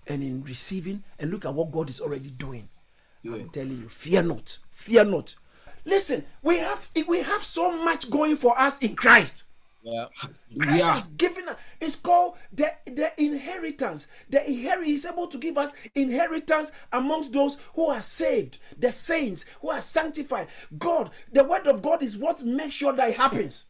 and 0.07 0.23
in 0.23 0.43
receiving, 0.43 1.03
and 1.19 1.31
look 1.31 1.45
at 1.45 1.53
what 1.53 1.71
God 1.71 1.89
is 1.89 2.01
already 2.01 2.29
doing. 2.39 2.63
I'm 3.25 3.49
telling 3.49 3.81
you, 3.81 3.89
fear 3.89 4.21
not, 4.21 4.57
fear 4.71 5.03
not. 5.03 5.35
Listen, 5.83 6.23
we 6.41 6.57
have 6.59 6.89
we 7.07 7.21
have 7.21 7.43
so 7.43 7.71
much 7.71 8.09
going 8.09 8.35
for 8.35 8.57
us 8.59 8.79
in 8.79 8.95
Christ. 8.95 9.45
Yeah. 9.83 10.07
Christ 10.59 10.79
yeah. 10.79 10.93
has 10.95 11.07
given 11.07 11.47
us. 11.47 11.57
It's 11.79 11.95
called 11.95 12.37
the, 12.51 12.71
the 12.85 13.11
inheritance. 13.21 14.07
The 14.29 14.49
inherit 14.49 14.87
is 14.87 15.05
able 15.05 15.27
to 15.27 15.37
give 15.37 15.59
us 15.59 15.73
inheritance 15.93 16.71
amongst 16.91 17.33
those 17.33 17.59
who 17.75 17.85
are 17.87 18.01
saved, 18.01 18.57
the 18.79 18.91
saints 18.91 19.45
who 19.61 19.69
are 19.69 19.81
sanctified. 19.81 20.47
God, 20.79 21.11
the 21.31 21.43
word 21.43 21.67
of 21.67 21.83
God 21.83 22.01
is 22.01 22.17
what 22.17 22.43
makes 22.43 22.73
sure 22.73 22.93
that 22.93 23.09
it 23.09 23.17
happens. 23.17 23.67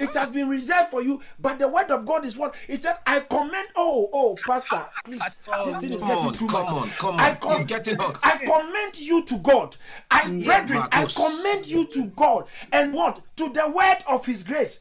It 0.00 0.14
has 0.14 0.30
been 0.30 0.48
reserved 0.48 0.88
for 0.90 1.02
you, 1.02 1.20
but 1.38 1.58
the 1.58 1.68
word 1.68 1.90
of 1.90 2.06
God 2.06 2.24
is 2.24 2.36
what 2.36 2.54
he 2.66 2.76
said. 2.76 2.96
I 3.06 3.20
commend. 3.20 3.68
Oh, 3.76 4.08
oh, 4.12 4.36
Pastor, 4.36 4.86
please. 5.04 5.20
this 5.66 5.76
thing 5.76 5.92
is 5.92 6.00
getting 6.02 6.32
too 6.32 6.46
much. 6.48 6.66
Come 6.68 6.78
on, 6.78 6.88
come 6.90 7.14
on. 7.16 7.20
I, 7.20 7.34
com- 7.34 7.66
getting 7.66 7.96
hot. 7.98 8.18
I 8.24 8.38
commend 8.38 8.98
you 8.98 9.22
to 9.24 9.38
God. 9.38 9.76
I, 10.10 10.28
brethren, 10.44 10.82
I 10.90 11.04
commend 11.06 11.66
you 11.66 11.86
to 11.86 12.06
God, 12.16 12.46
and 12.72 12.94
what 12.94 13.20
to 13.36 13.48
the 13.50 13.68
word 13.70 13.98
of 14.08 14.24
His 14.24 14.42
grace. 14.42 14.80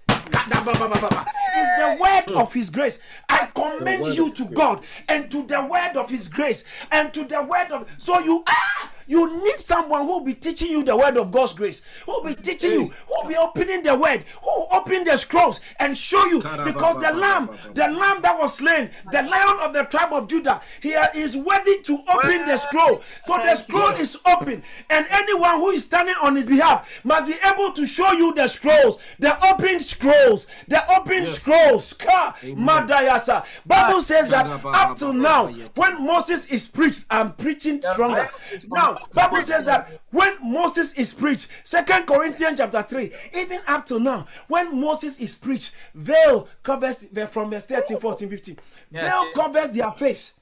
Is 1.58 1.68
the 1.78 1.98
word 2.00 2.36
of 2.38 2.54
His 2.54 2.70
grace. 2.70 3.00
I 3.28 3.48
commend 3.48 4.06
you 4.16 4.32
to 4.32 4.46
God 4.46 4.84
and 5.10 5.30
to 5.32 5.44
the 5.46 5.62
word 5.66 5.98
of 5.98 6.10
His 6.10 6.28
grace 6.28 6.64
and 6.92 7.14
to 7.14 7.26
the 7.26 7.42
word 7.44 7.72
of. 7.72 7.90
So 7.98 8.20
you 8.20 8.44
are. 8.48 8.90
You 9.10 9.44
need 9.44 9.60
someone 9.60 10.06
who 10.06 10.14
will 10.14 10.24
be 10.24 10.36
teaching 10.36 10.70
you 10.70 10.84
the 10.84 10.96
word 10.96 11.18
of 11.18 11.32
God's 11.32 11.54
grace, 11.54 11.82
who 12.06 12.12
will 12.12 12.24
be 12.24 12.36
teaching 12.36 12.72
you, 12.72 12.94
who 13.08 13.16
will 13.16 13.28
be 13.28 13.36
opening 13.36 13.82
the 13.82 13.96
word, 13.96 14.24
who 14.44 14.50
will 14.52 14.68
open 14.72 15.04
the 15.04 15.18
scrolls 15.18 15.62
and 15.80 15.98
show 15.98 16.24
you. 16.28 16.38
Because 16.64 17.02
the 17.02 17.12
lamb, 17.12 17.50
the 17.74 17.88
lamb 17.88 18.22
that 18.22 18.38
was 18.38 18.58
slain, 18.58 18.92
the 19.12 19.24
lion 19.24 19.58
of 19.64 19.74
the 19.74 19.84
tribe 19.86 20.14
of 20.14 20.28
Judah, 20.28 20.62
he 20.80 20.92
is 20.92 21.36
worthy 21.36 21.82
to 21.82 21.98
open 22.08 22.46
the 22.48 22.56
scroll. 22.56 23.02
So 23.26 23.38
the 23.38 23.56
scroll 23.56 23.90
is 23.90 24.22
open, 24.28 24.62
and 24.92 25.08
anyone 25.10 25.56
who 25.56 25.72
is 25.72 25.86
standing 25.86 26.16
on 26.22 26.36
his 26.36 26.46
behalf 26.46 26.88
must 27.04 27.26
be 27.26 27.36
able 27.44 27.72
to 27.72 27.88
show 27.88 28.12
you 28.12 28.32
the 28.36 28.48
scrolls, 28.48 29.00
the 29.18 29.44
open 29.48 29.80
scrolls, 29.80 30.46
the 30.68 30.88
open 30.96 31.26
scrolls. 31.26 31.96
Madayasa. 32.44 33.44
Bible 33.66 34.02
says 34.02 34.28
that 34.28 34.46
up 34.66 34.98
till 34.98 35.14
now, 35.14 35.48
when 35.74 36.06
Moses 36.06 36.46
is 36.46 36.68
preached, 36.68 37.06
I'm 37.10 37.34
preaching 37.34 37.82
stronger. 37.82 38.30
Now, 38.70 38.98
Bible 39.14 39.42
says 39.42 39.64
that 39.66 40.02
when 40.12 40.36
Moses 40.42 40.94
is 40.94 41.14
preached, 41.14 41.50
Second 41.64 42.06
Corinthians 42.06 42.58
chapter 42.58 42.82
3, 42.82 43.12
even 43.36 43.60
up 43.68 43.86
to 43.88 44.00
now, 44.00 44.28
when 44.48 44.80
Moses 44.80 45.20
is 45.20 45.36
preached, 45.36 45.74
veil 45.94 46.48
covers 46.64 47.06
from 47.30 47.50
verse 47.50 47.66
13, 47.66 48.00
14, 48.00 48.30
15. 48.30 48.58
Yes, 48.92 49.12
veil 49.12 49.32
covers 49.34 49.70
their 49.72 49.92
face 49.92 50.34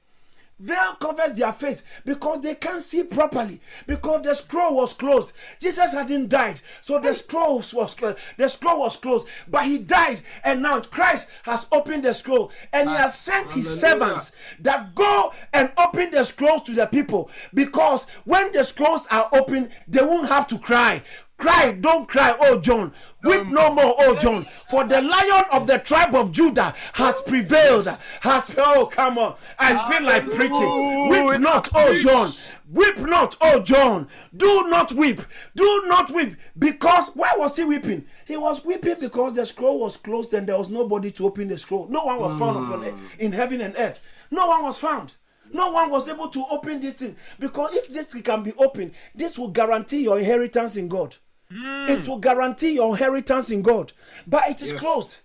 veil 0.58 0.94
covers 1.00 1.32
their 1.32 1.52
face 1.52 1.82
because 2.04 2.40
they 2.40 2.54
can't 2.54 2.82
see 2.82 3.02
properly 3.02 3.60
because 3.86 4.22
the 4.22 4.34
scroll 4.34 4.76
was 4.76 4.92
closed. 4.92 5.32
Jesus 5.60 5.92
hadn't 5.92 6.28
died 6.28 6.60
so 6.80 6.98
the 6.98 7.12
scroll 7.12 7.62
was 7.72 8.02
uh, 8.02 8.14
the 8.36 8.48
scroll 8.48 8.80
was 8.80 8.96
closed. 8.96 9.28
But 9.48 9.64
he 9.64 9.78
died 9.78 10.20
and 10.44 10.62
now 10.62 10.80
christ 10.80 11.28
has 11.44 11.66
opened 11.72 12.04
the 12.04 12.14
scroll 12.14 12.50
and 12.72 12.88
he 12.88 12.94
has 12.96 13.18
sent 13.18 13.50
his 13.50 13.80
servants 13.80 14.32
that 14.60 14.94
go 14.94 15.32
and 15.52 15.72
open 15.78 16.10
the 16.10 16.24
scrolls 16.24 16.62
to 16.64 16.72
the 16.72 16.86
people 16.86 17.30
because 17.54 18.06
when 18.24 18.52
the 18.52 18.64
scrolls 18.64 19.06
are 19.10 19.28
open 19.32 19.70
they 19.86 20.02
won't 20.02 20.28
have 20.28 20.46
to 20.48 20.58
cry 20.58 21.02
Cry, 21.38 21.70
don't 21.80 22.08
cry, 22.08 22.36
oh 22.40 22.60
John. 22.60 22.92
Weep 23.22 23.46
no 23.46 23.72
more, 23.72 23.94
oh 23.98 24.16
John. 24.16 24.42
For 24.42 24.84
the 24.84 25.00
lion 25.00 25.44
of 25.52 25.68
the 25.68 25.78
tribe 25.78 26.16
of 26.16 26.32
Judah 26.32 26.74
has 26.94 27.20
prevailed. 27.20 27.86
Has 28.20 28.52
oh 28.58 28.86
come 28.86 29.18
on. 29.18 29.36
I 29.56 29.88
feel 29.88 30.04
like 30.04 30.28
preaching. 30.30 31.08
Weep 31.08 31.40
not, 31.40 31.68
oh 31.74 31.96
John. 32.00 32.28
Weep 32.72 32.98
not, 32.98 33.36
oh 33.40 33.60
John. 33.60 34.08
Do 34.36 34.68
not 34.68 34.92
weep. 34.92 35.20
Do 35.54 35.84
not 35.86 36.10
weep. 36.10 36.34
Because 36.58 37.10
why 37.14 37.32
was 37.36 37.56
he 37.56 37.62
weeping? 37.64 38.04
He 38.26 38.36
was 38.36 38.64
weeping 38.64 38.96
because 39.00 39.34
the 39.34 39.46
scroll 39.46 39.78
was 39.78 39.96
closed 39.96 40.34
and 40.34 40.46
there 40.46 40.58
was 40.58 40.70
nobody 40.70 41.12
to 41.12 41.26
open 41.26 41.46
the 41.46 41.56
scroll. 41.56 41.86
No 41.88 42.04
one 42.04 42.18
was 42.18 42.36
found 42.36 42.56
mm. 42.66 42.98
in 43.20 43.30
heaven 43.30 43.60
and 43.60 43.76
earth. 43.78 44.08
No 44.32 44.48
one 44.48 44.64
was 44.64 44.76
found. 44.76 45.14
No 45.52 45.70
one 45.70 45.90
was 45.90 46.08
able 46.08 46.28
to 46.28 46.44
open 46.50 46.80
this 46.80 46.94
thing 46.96 47.16
because 47.38 47.72
if 47.74 47.88
this 47.88 48.12
can 48.22 48.42
be 48.42 48.52
opened, 48.58 48.92
this 49.14 49.38
will 49.38 49.48
guarantee 49.48 50.02
your 50.02 50.18
inheritance 50.18 50.76
in 50.76 50.88
God. 50.88 51.16
Mm. 51.52 51.88
It 51.90 52.08
will 52.08 52.18
guarantee 52.18 52.72
your 52.72 52.90
inheritance 52.90 53.50
in 53.50 53.62
God. 53.62 53.92
But 54.26 54.48
it 54.50 54.62
is 54.62 54.72
yes. 54.72 54.80
closed. 54.80 55.16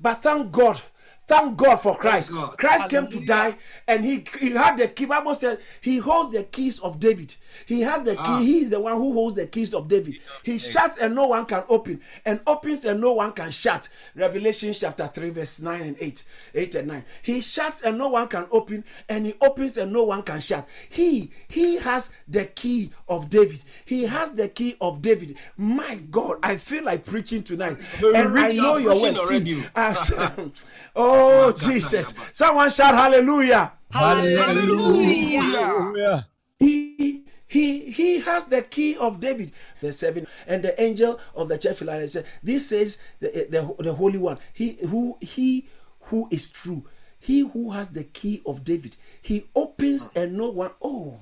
But 0.00 0.22
thank 0.22 0.52
God 0.52 0.80
Thank 1.26 1.56
God 1.56 1.76
for 1.76 1.96
Christ. 1.96 2.30
God. 2.30 2.58
Christ 2.58 2.90
Hallelujah. 2.90 3.10
came 3.10 3.20
to 3.20 3.26
die 3.26 3.56
and 3.86 4.04
he, 4.04 4.24
he 4.38 4.50
had 4.50 4.76
the 4.76 4.88
key. 4.88 5.06
Bible 5.06 5.34
said 5.34 5.60
he 5.80 5.98
holds 5.98 6.34
the 6.34 6.44
keys 6.44 6.78
of 6.80 6.98
David. 6.98 7.34
He 7.66 7.80
has 7.82 8.02
the 8.02 8.12
key. 8.12 8.18
Ah. 8.20 8.40
He 8.40 8.60
is 8.60 8.70
the 8.70 8.80
one 8.80 8.96
who 8.96 9.12
holds 9.12 9.36
the 9.36 9.46
keys 9.46 9.74
of 9.74 9.88
David. 9.88 10.18
He 10.42 10.58
shuts 10.58 10.98
and 10.98 11.14
no 11.14 11.26
one 11.28 11.46
can 11.46 11.64
open, 11.68 12.00
and 12.24 12.40
opens 12.46 12.84
and 12.84 13.00
no 13.00 13.12
one 13.12 13.32
can 13.32 13.50
shut. 13.50 13.88
Revelation 14.14 14.72
chapter 14.72 15.06
3, 15.06 15.30
verse 15.30 15.60
9 15.60 15.80
and 15.80 15.96
8. 16.00 16.24
8 16.54 16.74
and 16.76 16.88
9. 16.88 17.04
He 17.22 17.40
shuts 17.40 17.82
and 17.82 17.98
no 17.98 18.08
one 18.08 18.28
can 18.28 18.46
open, 18.50 18.84
and 19.08 19.26
he 19.26 19.34
opens 19.40 19.78
and 19.78 19.92
no 19.92 20.04
one 20.04 20.22
can 20.22 20.40
shut. 20.40 20.66
He 20.88 21.30
he 21.48 21.76
has 21.76 22.10
the 22.28 22.46
key 22.46 22.90
of 23.08 23.30
David. 23.30 23.60
He 23.84 24.04
has 24.06 24.32
the 24.32 24.48
key 24.48 24.76
of 24.80 25.02
David. 25.02 25.36
My 25.56 25.96
God, 26.10 26.38
I 26.42 26.56
feel 26.56 26.84
like 26.84 27.04
preaching 27.04 27.42
tonight. 27.42 27.76
and 28.02 28.38
I 28.38 28.52
know 28.52 28.76
your 28.76 29.00
words. 29.00 29.32
Oh, 30.94 31.52
Jesus. 31.52 32.14
Someone 32.32 32.68
shout 32.70 32.94
hallelujah. 32.94 33.72
Hallelujah. 33.90 35.40
hallelujah. 35.40 36.28
He 36.58 37.21
He 37.52 37.90
he 37.90 38.20
has 38.20 38.46
the 38.46 38.62
key 38.62 38.96
of 38.96 39.20
David, 39.20 39.52
verse 39.82 39.98
seven, 39.98 40.26
and 40.46 40.62
the 40.62 40.72
angel 40.82 41.20
of 41.34 41.50
the 41.50 41.58
church 41.58 41.76
Philadelphia 41.76 42.08
said, 42.08 42.26
"This 42.42 42.66
says 42.66 42.96
the, 43.20 43.28
the 43.50 43.60
the 43.84 43.92
Holy 43.92 44.16
One, 44.16 44.38
he 44.54 44.78
who 44.88 45.18
he 45.20 45.68
who 46.08 46.28
is 46.30 46.48
true, 46.48 46.82
he 47.20 47.40
who 47.40 47.70
has 47.72 47.90
the 47.90 48.04
key 48.04 48.40
of 48.46 48.64
David. 48.64 48.96
He 49.20 49.44
opens 49.54 50.08
and 50.16 50.32
no 50.34 50.48
one. 50.48 50.70
Oh, 50.80 51.20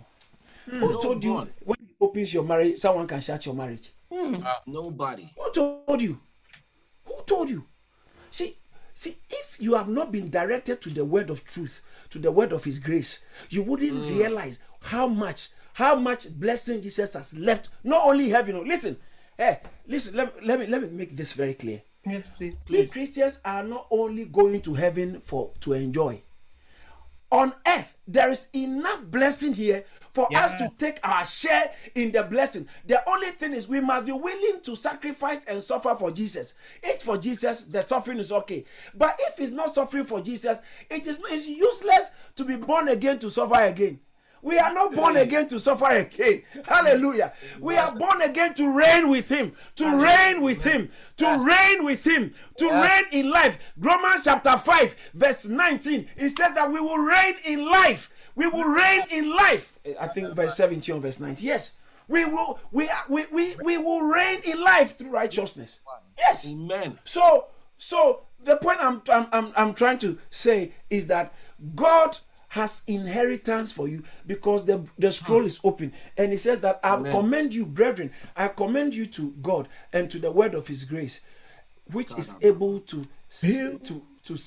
hmm. 0.71 0.79
who 0.79 0.93
No 0.93 1.01
told 1.01 1.25
you 1.25 1.33
one. 1.33 1.53
when 1.65 1.79
he 1.81 1.97
opens 2.01 2.33
your 2.33 2.45
marriage, 2.45 2.79
someone 2.79 3.09
can 3.09 3.21
shut 3.21 3.45
your 3.45 3.57
marriage? 3.57 3.93
Hmm. 4.13 4.37
Ah, 4.45 4.63
nobody. 4.69 5.29
Who 5.37 5.53
told 5.53 6.01
you? 6.01 6.21
Who 7.07 7.15
told 7.27 7.51
you? 7.51 7.67
See, 8.31 8.57
see, 8.95 9.17
if 9.29 9.57
you 9.59 9.75
have 9.75 9.89
not 9.89 10.13
been 10.13 10.31
directed 10.31 10.81
to 10.83 10.91
the 10.91 11.05
word 11.05 11.29
of 11.29 11.45
truth, 11.45 11.83
to 12.11 12.21
the 12.21 12.31
word 12.31 12.53
of 12.53 12.63
his 12.63 12.79
grace, 12.79 13.25
you 13.49 13.65
wouldn't 13.65 13.91
hmm. 13.91 14.17
realize 14.17 14.61
how 14.81 15.09
much, 15.09 15.49
how 15.75 15.97
much 15.97 16.29
blessing 16.39 16.83
Jesus 16.83 17.15
has 17.15 17.37
left. 17.37 17.71
Not 17.85 18.07
only 18.07 18.29
heaven. 18.29 18.67
Listen, 18.67 18.97
hey, 19.37 19.61
listen, 19.87 20.17
let, 20.17 20.45
let 20.45 20.61
me 20.61 20.67
let 20.67 20.83
me 20.83 20.89
make 20.89 21.17
this 21.17 21.33
very 21.33 21.55
clear. 21.55 21.83
Yes, 22.07 22.29
please. 22.29 22.65
We 22.69 22.87
Christians 22.87 23.41
are 23.45 23.63
not 23.63 23.87
only 23.91 24.25
going 24.25 24.61
to 24.63 24.75
heaven 24.75 25.21
for 25.21 25.53
to 25.61 25.75
enjoy. 25.75 26.23
On 27.33 27.53
earth, 27.67 27.97
there 28.09 28.31
is 28.31 28.49
enough 28.55 29.03
blessing 29.05 29.53
here 29.53 29.85
for 30.13 30.29
us 30.37 30.53
to 30.57 30.69
take 30.79 30.99
our 31.05 31.25
share 31.25 31.73
in 31.95 32.11
the 32.11 32.25
blessing. 32.25 32.67
The 32.87 33.09
only 33.09 33.29
thing 33.29 33.53
is 33.53 33.69
we 33.69 33.79
must 33.79 34.07
be 34.07 34.13
willing 34.13 34.61
to 34.63 34.75
sacrifice 34.75 35.45
and 35.45 35.63
suffer 35.63 35.95
for 35.95 36.11
Jesus. 36.11 36.55
It's 36.83 37.05
for 37.05 37.17
Jesus, 37.17 37.65
the 37.65 37.83
suffering 37.83 38.19
is 38.19 38.33
okay. 38.33 38.65
But 38.95 39.21
if 39.29 39.39
it's 39.39 39.53
not 39.53 39.73
suffering 39.73 40.05
for 40.05 40.21
Jesus, 40.21 40.63
it 40.91 41.07
is 41.07 41.23
it's 41.27 41.47
useless 41.47 42.11
to 42.35 42.45
be 42.45 42.57
born 42.57 42.89
again 42.89 43.21
to 43.21 43.31
suffer 43.31 43.63
again. 43.63 44.01
We 44.43 44.59
are 44.59 44.73
not 44.73 44.95
born 44.95 45.17
again 45.17 45.49
to 45.49 45.59
suffer 45.59 45.87
again. 45.87 46.43
Hallelujah. 46.65 47.33
We 47.61 47.77
are 47.77 47.93
born 47.95 48.23
again 48.23 48.55
to 48.55 48.71
reign 48.71 49.09
with 49.09 49.29
Him, 49.29 49.53
to 49.77 49.97
reign 50.03 50.41
with 50.41 50.65
Him, 50.65 50.91
to 51.19 51.27
reign 51.45 51.85
with 51.85 52.05
Him, 52.07 52.33
to 52.57 52.71
reign 52.71 53.05
in 53.13 53.31
life. 53.31 53.59
Romans 53.79 54.23
chapter 54.25 54.57
5, 54.57 54.97
verse 55.15 55.47
19, 55.47 56.09
it 56.17 56.29
says 56.31 56.55
that 56.55 56.71
we 56.73 56.81
will 56.81 56.99
reign 56.99 57.35
in 57.45 57.65
life. 57.71 58.11
We 58.35 58.47
will 58.47 58.65
reign 58.65 59.03
in 59.11 59.35
life. 59.35 59.79
I 60.01 60.07
think 60.07 60.35
verse 60.35 60.57
17 60.57 60.95
or 60.95 61.01
verse 61.01 61.21
19. 61.21 61.47
Yes. 61.47 61.77
We 62.09 62.25
will 62.25 62.59
we, 62.73 62.89
are- 62.89 63.05
we, 63.09 63.27
we, 63.31 63.57
we 63.63 63.79
will 63.79 64.03
reign 64.03 64.41
in 64.45 64.63
life 64.63 64.97
through 64.97 65.11
righteousness. 65.11 65.81
Yes. 66.19 66.49
Amen. 66.49 66.99
So, 67.05 67.47
so 67.79 68.23
the 68.43 68.57
point 68.57 68.79
I'm, 68.81 69.03
I'm, 69.13 69.27
I'm, 69.33 69.53
I'm 69.57 69.75
trying 69.75 69.99
to 69.99 70.19
say 70.31 70.73
is 70.89 71.07
that 71.09 71.33
God 71.75 72.19
has 72.51 72.83
inheritance 72.87 73.73
for 73.73 73.89
you 73.89 74.03
because 74.27 74.65
the, 74.65 74.85
the 74.99 75.11
scroll 75.13 75.45
is 75.47 75.61
open 75.65 75.93
and 76.17 76.31
he 76.33 76.37
says 76.37 76.61
that 76.61 76.81
I 76.83 76.97
commend 77.13 77.55
you, 77.55 77.65
brethren, 77.65 78.11
I 78.37 78.49
commend 78.49 78.95
you 78.95 79.07
to 79.07 79.31
God 79.41 79.69
and 79.93 80.11
to 80.11 80.19
the 80.19 80.31
word 80.33 80.55
of 80.55 80.67
his 80.67 80.85
grace, 80.85 81.21
which 81.93 82.11
is 82.19 82.35
able 82.43 82.81
to 82.81 83.07
s- 83.31 83.43
to 83.79 84.03
to 84.25 84.39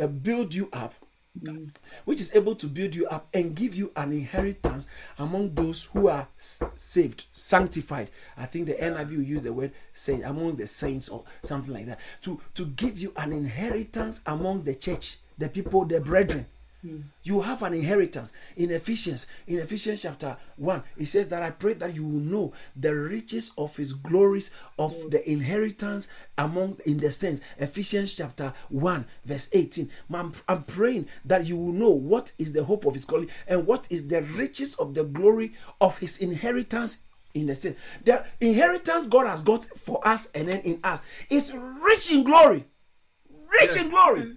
uh, 0.00 0.06
build 0.08 0.52
you 0.54 0.68
up 0.72 0.94
which 2.04 2.20
is 2.20 2.32
able 2.36 2.54
to 2.54 2.68
build 2.68 2.94
you 2.94 3.06
up 3.08 3.26
and 3.34 3.56
give 3.56 3.74
you 3.74 3.90
an 3.96 4.12
inheritance 4.12 4.86
among 5.18 5.52
those 5.54 5.82
who 5.84 6.06
are 6.08 6.28
s- 6.38 6.62
saved, 6.76 7.26
sanctified. 7.32 8.08
I 8.36 8.46
think 8.46 8.66
the 8.66 8.74
NIV 8.74 9.10
will 9.16 9.22
use 9.22 9.42
the 9.42 9.52
word 9.52 9.72
saint 9.92 10.24
among 10.24 10.54
the 10.54 10.66
saints 10.68 11.08
or 11.08 11.24
something 11.42 11.74
like 11.74 11.86
that. 11.86 11.98
To 12.22 12.40
to 12.54 12.66
give 12.66 13.00
you 13.00 13.12
an 13.16 13.32
inheritance 13.32 14.20
among 14.26 14.62
the 14.62 14.74
church, 14.76 15.16
the 15.38 15.48
people, 15.48 15.84
the 15.84 16.00
brethren. 16.00 16.46
Hmm. 16.84 17.00
You 17.22 17.40
have 17.40 17.62
an 17.62 17.72
inheritance 17.72 18.34
in 18.56 18.70
Ephesians. 18.70 19.26
In 19.46 19.58
Ephesians 19.58 20.02
chapter 20.02 20.36
1, 20.56 20.82
it 20.98 21.06
says 21.06 21.30
that 21.30 21.42
I 21.42 21.50
pray 21.50 21.72
that 21.72 21.96
you 21.96 22.04
will 22.04 22.20
know 22.20 22.52
the 22.76 22.94
riches 22.94 23.52
of 23.56 23.74
his 23.74 23.94
glories 23.94 24.50
of 24.78 24.94
hmm. 24.94 25.08
the 25.08 25.30
inheritance 25.30 26.08
among 26.36 26.76
in 26.84 26.98
the 26.98 27.10
saints. 27.10 27.40
Ephesians 27.56 28.12
chapter 28.12 28.52
1, 28.68 29.06
verse 29.24 29.48
18. 29.54 29.90
I'm, 30.12 30.32
I'm 30.46 30.62
praying 30.64 31.08
that 31.24 31.46
you 31.46 31.56
will 31.56 31.72
know 31.72 31.88
what 31.88 32.32
is 32.38 32.52
the 32.52 32.64
hope 32.64 32.84
of 32.84 32.92
his 32.92 33.06
calling 33.06 33.30
and 33.48 33.66
what 33.66 33.88
is 33.90 34.06
the 34.06 34.20
riches 34.22 34.74
of 34.74 34.92
the 34.92 35.04
glory 35.04 35.54
of 35.80 35.96
his 35.96 36.18
inheritance 36.18 37.04
in 37.32 37.46
the 37.46 37.54
saints. 37.54 37.80
The 38.04 38.26
inheritance 38.42 39.06
God 39.06 39.26
has 39.26 39.40
got 39.40 39.64
for 39.64 40.06
us 40.06 40.30
and 40.34 40.48
then 40.48 40.60
in 40.60 40.80
us 40.84 41.00
is 41.30 41.56
rich 41.80 42.12
in 42.12 42.24
glory. 42.24 42.66
Rich 43.58 43.76
in 43.78 43.88
glory. 43.88 44.20
Hmm. 44.20 44.32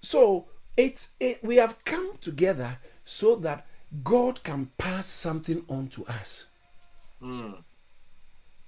So 0.00 0.46
it's 0.76 1.12
it, 1.20 1.42
we 1.44 1.56
have 1.56 1.84
come 1.84 2.12
together 2.20 2.78
so 3.04 3.36
that 3.36 3.66
God 4.04 4.42
can 4.42 4.70
pass 4.78 5.06
something 5.06 5.64
on 5.68 5.88
to 5.88 6.06
us. 6.06 6.46
Hmm. 7.20 7.52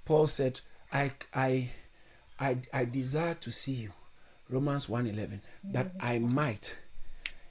Paul 0.04 0.26
said, 0.26 0.60
I 0.92 1.12
I 1.34 1.70
I 2.38 2.58
I 2.72 2.84
desire 2.84 3.34
to 3.34 3.50
see 3.50 3.72
you. 3.72 3.92
Romans 4.50 4.86
1:11 4.86 5.40
that 5.64 5.86
mm-hmm. 5.88 6.06
I 6.06 6.18
might 6.18 6.76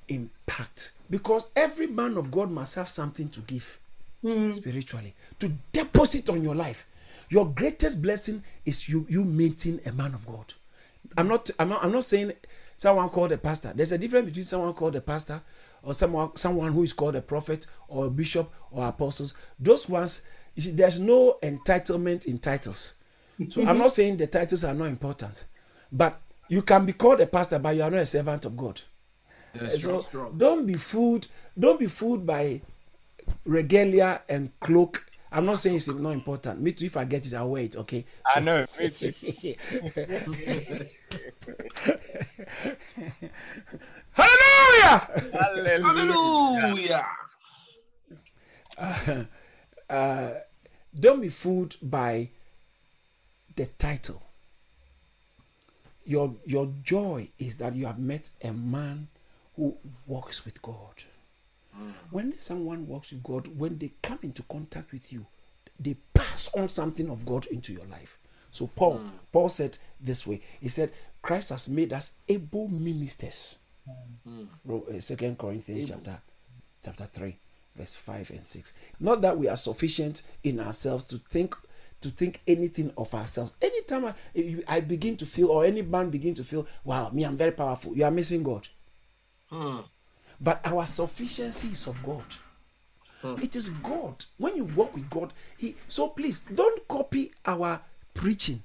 impact 0.07 0.91
because 1.09 1.47
every 1.55 1.87
man 1.87 2.17
of 2.17 2.29
God 2.29 2.51
must 2.51 2.75
have 2.75 2.89
something 2.89 3.27
to 3.29 3.39
give 3.41 3.79
hmm. 4.21 4.51
spiritually 4.51 5.13
to 5.39 5.51
deposit 5.71 6.29
on 6.29 6.43
your 6.43 6.55
life. 6.55 6.85
Your 7.29 7.47
greatest 7.47 8.01
blessing 8.01 8.43
is 8.65 8.87
you 8.87 9.07
you 9.09 9.23
meeting 9.23 9.79
a 9.85 9.91
man 9.91 10.13
of 10.13 10.27
God. 10.27 10.53
I'm 11.17 11.27
not 11.27 11.49
I'm 11.57 11.69
not 11.69 11.83
I'm 11.83 11.91
not 11.91 12.05
saying 12.05 12.33
someone 12.77 13.09
called 13.09 13.31
a 13.31 13.37
pastor. 13.37 13.73
There's 13.75 13.91
a 13.91 13.97
difference 13.97 14.25
between 14.27 14.45
someone 14.45 14.73
called 14.73 14.95
a 14.95 15.01
pastor 15.01 15.41
or 15.81 15.93
someone 15.93 16.35
someone 16.35 16.71
who 16.71 16.83
is 16.83 16.93
called 16.93 17.15
a 17.15 17.21
prophet 17.21 17.67
or 17.87 18.05
a 18.05 18.09
bishop 18.09 18.51
or 18.71 18.87
apostles. 18.87 19.35
Those 19.59 19.89
ones 19.89 20.21
there's 20.55 20.99
no 20.99 21.37
entitlement 21.41 22.25
in 22.25 22.37
titles. 22.37 22.93
So 23.49 23.65
I'm 23.65 23.77
not 23.79 23.91
saying 23.91 24.17
the 24.17 24.27
titles 24.27 24.63
are 24.63 24.73
not 24.73 24.85
important, 24.85 25.45
but 25.91 26.21
you 26.49 26.61
can 26.61 26.85
be 26.85 26.93
called 26.93 27.19
a 27.21 27.27
pastor, 27.27 27.57
but 27.59 27.75
you 27.75 27.81
are 27.81 27.89
not 27.89 28.01
a 28.01 28.05
servant 28.05 28.45
of 28.45 28.55
God. 28.55 28.81
so 29.67 30.05
don't 30.37 30.65
be 30.65 30.75
fooled. 30.75 31.27
Don't 31.57 31.79
be 31.79 31.87
fooled 31.87 32.25
by 32.25 32.61
regalia 33.45 34.21
and 34.29 34.51
cloak. 34.59 35.05
I'm 35.35 35.45
not 35.47 35.57
saying 35.57 35.77
it's 35.77 35.87
not 35.87 36.11
important. 36.11 36.61
Me 36.61 36.71
too. 36.71 36.85
If 36.85 36.95
I 36.95 37.05
get 37.05 37.25
it, 37.25 37.33
I'll 37.33 37.49
wear 37.49 37.63
it. 37.63 37.75
Okay. 37.75 38.05
I 38.35 38.39
know, 38.39 38.67
me 38.79 38.89
too. 38.91 39.11
Hallelujah. 44.11 44.99
Hallelujah. 45.33 47.07
Hallelujah. 48.77 49.27
Don't 50.99 51.21
be 51.21 51.29
fooled 51.29 51.77
by 51.81 52.29
the 53.55 53.65
title. 53.65 54.21
Your 56.05 56.35
your 56.45 56.71
joy 56.83 57.27
is 57.39 57.57
that 57.57 57.73
you 57.73 57.87
have 57.87 57.97
met 57.97 58.29
a 58.43 58.53
man 58.53 59.07
who 59.55 59.75
walks 60.05 60.45
with 60.45 60.61
God. 60.61 61.03
When 62.11 62.37
someone 62.37 62.87
walks 62.87 63.11
with 63.11 63.23
God, 63.23 63.47
when 63.57 63.77
they 63.77 63.91
come 64.01 64.19
into 64.21 64.43
contact 64.43 64.91
with 64.91 65.11
you, 65.11 65.25
they 65.79 65.95
pass 66.13 66.53
on 66.55 66.69
something 66.69 67.09
of 67.09 67.25
God 67.25 67.45
into 67.47 67.73
your 67.73 67.85
life. 67.85 68.17
So 68.51 68.67
Paul, 68.67 68.97
hmm. 68.97 69.09
Paul 69.31 69.49
said 69.49 69.77
this 69.99 70.27
way. 70.27 70.41
He 70.61 70.69
said, 70.69 70.91
Christ 71.23 71.49
has 71.49 71.67
made 71.67 71.91
us 71.93 72.17
able 72.29 72.67
ministers. 72.67 73.57
Uh, 73.87 74.99
Second 74.99 75.37
Corinthians 75.37 75.89
chapter 75.89 76.17
chapter 76.83 77.05
3 77.05 77.35
verse 77.75 77.95
5 77.95 78.29
and 78.29 78.45
6 78.47 78.73
not 79.01 79.21
that 79.21 79.37
we 79.37 79.49
are 79.49 79.57
sufficient 79.57 80.21
in 80.43 80.59
ourselves 80.59 81.03
to 81.05 81.17
think 81.17 81.55
to 81.99 82.09
think 82.09 82.41
anything 82.47 82.91
of 82.97 83.13
ourselves. 83.15 83.55
Anytime 83.61 84.05
I, 84.05 84.13
eh, 84.35 84.55
I 84.67 84.81
begin 84.81 85.15
to 85.17 85.25
feel 85.25 85.49
or 85.49 85.63
any 85.65 85.81
man 85.81 86.09
begin 86.09 86.33
to 86.35 86.43
feel 86.43 86.67
wow 86.83 87.09
me 87.09 87.23
i'm 87.23 87.37
very 87.37 87.51
powerful. 87.51 87.95
You 87.95 88.05
are 88.05 88.11
missing 88.11 88.43
god 88.43 88.67
hmm. 89.49 89.79
But 90.43 90.65
our 90.65 90.85
sufficiency 90.85 91.69
is 91.69 91.87
of 91.87 92.01
god. 92.03 92.23
It 93.41 93.55
is 93.55 93.69
god. 93.69 94.25
When 94.37 94.55
you 94.57 94.65
walk 94.65 94.93
with 94.93 95.09
god 95.09 95.33
he 95.57 95.75
so 95.87 96.09
please 96.09 96.41
don't 96.41 96.85
copy 96.87 97.31
our 97.45 97.81
preaching 98.13 98.61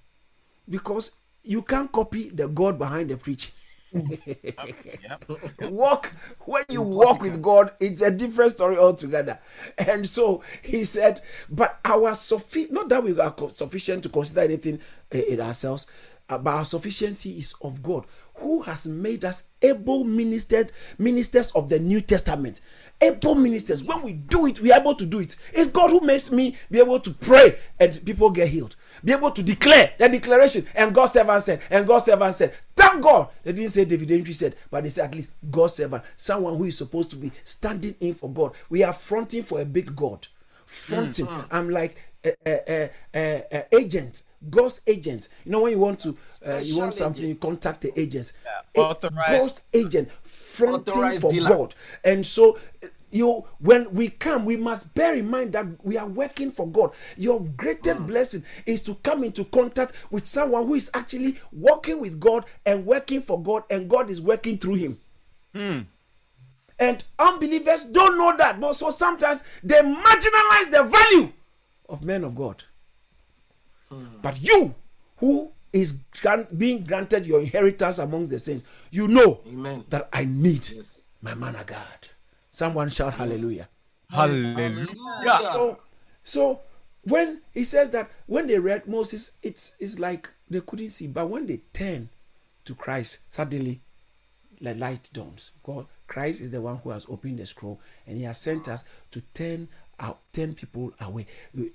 because 0.69 1.17
you 1.43 1.63
can't 1.63 1.91
copy 1.91 2.31
the 2.31 2.49
god 2.49 2.79
behind 2.79 3.11
the 3.11 3.17
preaching. 3.17 3.53
Walk 5.63 6.13
when 6.45 6.65
you 6.69 6.83
walk 6.83 7.23
with 7.23 7.41
God, 7.41 7.73
it's 7.81 8.03
a 8.03 8.11
different 8.11 8.51
story 8.51 8.77
altogether. 8.77 9.39
And 9.79 10.07
so 10.09 10.43
he 10.63 10.85
said, 10.85 11.21
but 11.49 11.79
our 11.85 12.15
sufficient, 12.15 12.73
not 12.73 12.89
that 12.91 13.03
we 13.03 13.19
are 13.19 13.35
sufficient 13.51 14.03
to 14.03 14.09
consider 14.11 14.41
anything 14.41 14.81
uh, 15.15 15.19
in 15.19 15.41
ourselves, 15.41 15.87
Uh, 16.29 16.37
but 16.37 16.51
our 16.51 16.65
sufficiency 16.65 17.39
is 17.39 17.55
of 17.63 17.83
God, 17.83 18.05
who 18.35 18.61
has 18.63 18.87
made 18.87 19.25
us 19.25 19.45
able 19.63 20.05
ministers, 20.05 20.67
ministers 20.99 21.51
of 21.53 21.69
the 21.69 21.79
New 21.79 22.01
Testament. 22.01 22.61
Able 23.01 23.35
ministers. 23.35 23.83
When 23.83 24.03
we 24.03 24.13
do 24.13 24.47
it, 24.47 24.61
we 24.61 24.73
are 24.73 24.81
able 24.81 24.95
to 24.97 25.07
do 25.07 25.21
it. 25.21 25.37
It's 25.53 25.71
God 25.71 25.91
who 25.91 26.01
makes 26.01 26.31
me 26.31 26.57
be 26.71 26.81
able 26.81 27.01
to 27.01 27.11
pray 27.13 27.57
and 27.81 28.05
people 28.05 28.31
get 28.31 28.49
healed. 28.49 28.77
Be 29.05 29.13
able 29.13 29.31
to 29.31 29.43
declare 29.43 29.93
the 29.99 30.09
declaration. 30.09 30.67
And 30.75 30.95
God's 30.95 31.13
servant 31.13 31.43
said, 31.45 31.63
and 31.71 31.87
God's 31.87 32.07
servant 32.07 32.35
said, 32.35 32.55
Thank 32.77 33.03
God. 33.03 33.29
They 33.45 33.53
didn't 33.53 33.71
say 33.71 33.85
David 33.85 34.11
Entry 34.11 34.35
said, 34.35 34.57
but 34.71 34.85
they 34.85 34.91
said 34.91 35.07
at 35.07 35.15
least 35.15 35.31
God's 35.51 35.75
servant, 35.75 36.03
someone 36.17 36.57
who 36.57 36.65
is 36.65 36.77
supposed 36.77 37.11
to 37.11 37.17
be 37.17 37.31
standing 37.45 37.95
in 38.01 38.15
for 38.15 38.31
God. 38.31 38.53
We 38.69 38.83
are 38.83 38.93
fronting 38.93 39.45
for 39.45 39.61
a 39.61 39.65
big 39.65 39.95
God 39.97 40.27
fronting. 40.69 41.27
Mm. 41.27 41.47
I'm 41.51 41.71
like 41.71 41.97
a, 42.25 42.33
a, 42.47 42.91
a, 43.15 43.45
a, 43.53 43.77
agent, 43.77 44.23
God's 44.51 44.81
agent. 44.87 45.29
You 45.45 45.53
know 45.53 45.63
when 45.63 45.73
you 45.73 45.79
want 45.79 46.01
to, 46.01 46.17
uh, 46.47 46.61
you 46.63 46.79
want 46.79 46.95
something, 46.95 47.25
you 47.25 47.35
contact 47.35 47.83
the 47.83 47.99
agents. 47.99 48.33
A- 48.77 48.81
Authorized. 48.81 49.31
God's 49.31 49.63
agent, 49.75 50.09
fronting 50.23 50.95
Authorized 50.95 51.21
for 51.21 51.31
dealer. 51.31 51.49
God. 51.51 51.75
And 52.05 52.25
so 52.27 52.59
you 53.11 53.45
when 53.61 53.91
we 53.95 54.11
come 54.11 54.45
we 54.45 54.57
must 54.57 54.93
bear 54.95 55.17
in 55.17 55.29
mind 55.29 55.53
that 55.53 55.67
we 55.83 55.97
are 55.97 56.07
working 56.07 56.51
for 56.51 56.69
god 56.69 56.93
your 57.17 57.41
greatest 57.57 58.03
mm. 58.03 58.07
blessing 58.07 58.45
is 58.67 58.83
to 58.83 58.95
come 58.97 59.25
into 59.25 59.45
contact 59.47 59.93
with 60.11 60.27
someone 60.27 60.67
who 60.67 60.75
is 60.75 60.91
actually 60.95 61.39
working 61.53 62.01
with 62.01 62.21
god 62.21 62.45
and 62.67 62.85
working 62.85 63.23
for 63.23 63.43
god 63.43 63.63
and 63.71 63.89
god 63.89 64.11
is 64.11 64.21
working 64.21 64.59
through 64.59 64.75
him 64.75 64.97
hmm. 65.55 65.81
and 66.79 67.05
unbelievers 67.19 67.85
don't 67.85 68.19
know 68.19 68.37
that 68.37 68.61
but 68.61 68.75
so 68.77 68.91
sometimes 68.91 69.43
they 69.63 69.81
marginalize 69.81 70.71
the 70.71 70.83
value 70.83 71.33
of 71.89 72.05
men 72.05 72.25
of 72.25 72.35
god. 72.35 72.65
But 74.23 74.43
you 74.43 74.75
who 75.17 75.51
is 75.73 76.01
grant, 76.21 76.59
being 76.59 76.85
granted 76.85 77.27
your 77.27 77.41
inheritance 77.41 77.99
amongst 77.99 78.31
the 78.31 78.39
saints 78.39 78.65
you 78.91 79.07
know 79.07 79.41
Amen. 79.47 79.85
that 79.91 80.09
i 80.15 80.25
need 80.25 80.67
Yes. 80.71 81.09
my 81.21 81.35
man 81.35 81.55
of 81.57 81.67
god. 81.67 82.09
Someone 82.51 82.89
shout 82.89 83.15
hallelujah. 83.15 83.69
Hallelujah. 84.11 84.87
so 85.53 85.79
so 86.25 86.61
when 87.05 87.41
he 87.53 87.65
says 87.65 87.91
that 87.91 88.11
when 88.27 88.47
they 88.47 88.59
read 88.59 88.87
moses 88.87 89.33
it's 89.43 89.73
it's 89.79 89.99
like 89.99 90.29
they 90.51 90.61
couldn't 90.63 90.91
see. 90.91 91.07
But 91.07 91.29
when 91.29 91.47
they 91.47 91.59
turn 91.75 92.09
to 92.65 92.75
christ 92.75 93.21
suddenly 93.33 93.81
the 94.61 94.75
light 94.75 95.09
dawns. 95.13 95.51
God 95.63 95.87
christ 96.07 96.41
is 96.41 96.51
the 96.51 96.61
one 96.61 96.77
who 96.79 96.91
has 96.91 97.05
opened 97.11 97.39
the 97.39 97.47
scroll 97.47 97.81
and 98.07 98.17
he 98.17 98.25
has 98.25 98.39
sent 98.39 98.69
us 98.69 98.85
to 99.11 99.21
turn 99.35 99.69
out 100.01 100.21
turn 100.33 100.55
people 100.55 100.93
away. 101.01 101.27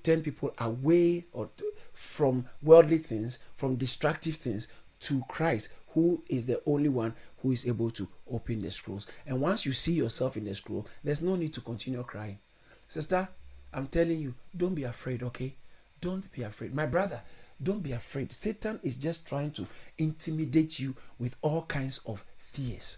Turn 0.04 0.22
people 0.22 0.54
away 0.60 1.26
or 1.34 1.50
to, 1.58 1.72
from 1.94 2.46
worldly 2.62 2.98
things 2.98 3.40
from 3.56 3.76
destructive 3.76 4.36
things 4.36 4.68
to 5.00 5.22
christ 5.28 5.70
who 5.94 6.24
is 6.28 6.46
the 6.46 6.62
only 6.66 6.90
one 6.90 7.14
who 7.42 7.52
is 7.52 7.68
able 7.68 7.92
to 7.92 8.08
open 8.32 8.62
the 8.62 8.72
scrolls. 8.72 9.06
And 9.28 9.40
once 9.40 9.66
you 9.66 9.74
see 9.74 9.94
yourself 9.94 10.38
in 10.38 10.46
the 10.46 10.56
scroll 10.56 10.88
there's 11.04 11.22
no 11.22 11.36
need 11.36 11.54
to 11.54 11.62
continue 11.62 12.04
crying. 12.04 12.40
Sister 12.88 13.28
i'm 13.74 13.88
telling 13.88 14.20
you 14.20 14.34
don't 14.56 14.76
be 14.76 14.84
afraid 14.84 15.24
okay? 15.24 15.56
Don't 16.02 16.32
be 16.32 16.44
afraid. 16.44 16.74
My 16.74 16.86
brother 16.86 17.22
don't 17.62 17.84
be 17.84 17.94
afraid. 17.94 18.32
Satan 18.32 18.80
is 18.84 18.96
just 18.96 19.26
trying 19.26 19.52
to 19.52 19.66
intimidate 19.98 20.80
you 20.80 20.96
with 21.18 21.36
all 21.42 21.64
kinds 21.64 22.00
of 22.06 22.26
fears. 22.38 22.98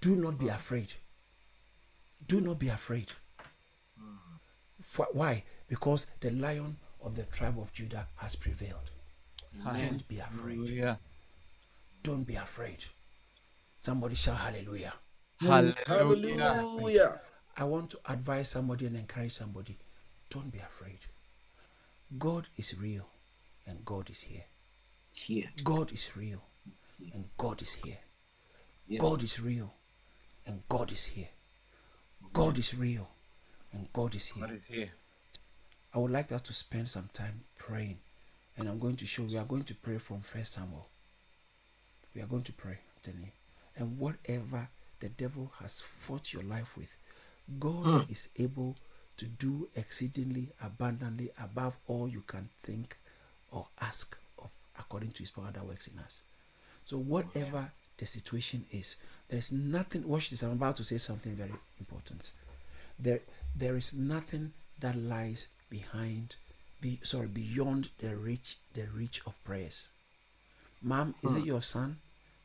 Do 0.00 0.14
not 0.14 0.38
be 0.38 0.48
afraid. 0.48 0.92
Do 2.28 2.40
not 2.40 2.58
be 2.58 2.68
afraid 2.68 3.12
For- 4.86 5.08
why 5.12 5.44
because 5.68 6.06
the 6.20 6.30
lion 6.30 6.76
of 7.02 7.16
the 7.16 7.24
tribe 7.24 7.58
of 7.58 7.72
judah 7.72 8.06
has 8.16 8.36
prevailed 8.36 8.90
don't 9.64 10.06
be 10.08 10.18
afraid 10.18 10.56
Hallelujah. 10.58 10.98
don't 12.02 12.24
be 12.24 12.36
afraid 12.36 12.84
somebody 13.78 14.14
shout 14.14 14.36
hallelujah 14.38 14.92
Hallelujah. 15.40 15.74
Hallelujah. 15.86 17.20
I 17.56 17.64
want 17.64 17.90
to 17.90 17.98
advise 18.08 18.50
somebody 18.50 18.86
and 18.86 18.96
encourage 18.96 19.32
somebody 19.32 19.76
don't 20.30 20.50
be 20.50 20.58
afraid. 20.58 20.98
God 22.18 22.48
is 22.56 22.78
real 22.78 23.06
and 23.66 23.84
God 23.84 24.10
is 24.10 24.20
here. 24.22 24.44
Here. 25.12 25.46
God 25.62 25.92
is 25.92 26.16
real 26.16 26.42
and 27.12 27.24
God 27.36 27.62
is 27.62 27.72
here. 27.72 27.98
Yes. 28.88 29.00
God 29.00 29.22
is 29.22 29.40
real 29.40 29.72
and 30.46 30.62
God 30.68 30.92
is 30.92 31.04
here. 31.04 31.28
God 32.32 32.58
is 32.58 32.74
real 32.74 33.08
and 33.74 33.92
God 33.92 34.14
is 34.14 34.26
here. 34.28 34.46
God 34.46 34.56
is 34.56 34.66
here. 34.66 34.92
I 35.94 35.98
would 35.98 36.10
like 36.10 36.32
us 36.32 36.42
to 36.42 36.52
spend 36.52 36.88
some 36.88 37.08
time 37.12 37.40
praying. 37.58 37.98
And 38.56 38.68
I'm 38.68 38.78
going 38.78 38.96
to 38.96 39.06
show 39.06 39.24
we 39.24 39.36
are 39.36 39.46
going 39.46 39.64
to 39.64 39.74
pray 39.74 39.98
from 39.98 40.20
First 40.20 40.52
Samuel. 40.52 40.86
We 42.14 42.22
are 42.22 42.26
going 42.26 42.44
to 42.44 42.52
pray, 42.52 42.72
I'm 42.72 43.02
telling 43.02 43.22
you. 43.22 43.32
And 43.76 43.98
whatever 43.98 44.68
the 45.00 45.08
devil 45.08 45.50
has 45.60 45.80
fought 45.80 46.32
your 46.32 46.44
life 46.44 46.76
with, 46.76 46.96
God 47.58 48.04
hmm. 48.04 48.12
is 48.12 48.28
able 48.38 48.76
to 49.16 49.26
do 49.26 49.68
exceedingly 49.74 50.48
abundantly 50.62 51.30
above 51.40 51.76
all 51.88 52.08
you 52.08 52.22
can 52.26 52.48
think 52.62 52.96
or 53.50 53.66
ask 53.80 54.16
of 54.38 54.50
according 54.78 55.10
to 55.12 55.20
his 55.20 55.30
power 55.30 55.50
that 55.52 55.66
works 55.66 55.88
in 55.88 55.98
us. 55.98 56.22
So 56.84 56.98
whatever 56.98 57.70
the 57.98 58.06
situation 58.06 58.64
is, 58.72 58.96
there 59.28 59.38
is 59.38 59.52
nothing 59.52 60.06
watch 60.06 60.30
this, 60.30 60.42
I'm 60.42 60.52
about 60.52 60.76
to 60.76 60.84
say 60.84 60.98
something 60.98 61.34
very 61.34 61.54
important. 61.78 62.32
There 62.98 63.20
there 63.54 63.76
is 63.76 63.94
nothing 63.94 64.52
that 64.80 64.96
lies 64.96 65.48
behind 65.70 66.36
be 66.80 67.00
sorry 67.02 67.28
beyond 67.28 67.90
the 67.98 68.14
reach 68.14 68.58
the 68.74 68.86
reach 68.88 69.22
of 69.26 69.42
prayers. 69.44 69.88
Mom, 70.82 71.14
is 71.22 71.34
it 71.34 71.40
hmm. 71.40 71.46
your 71.46 71.62
son? 71.62 71.98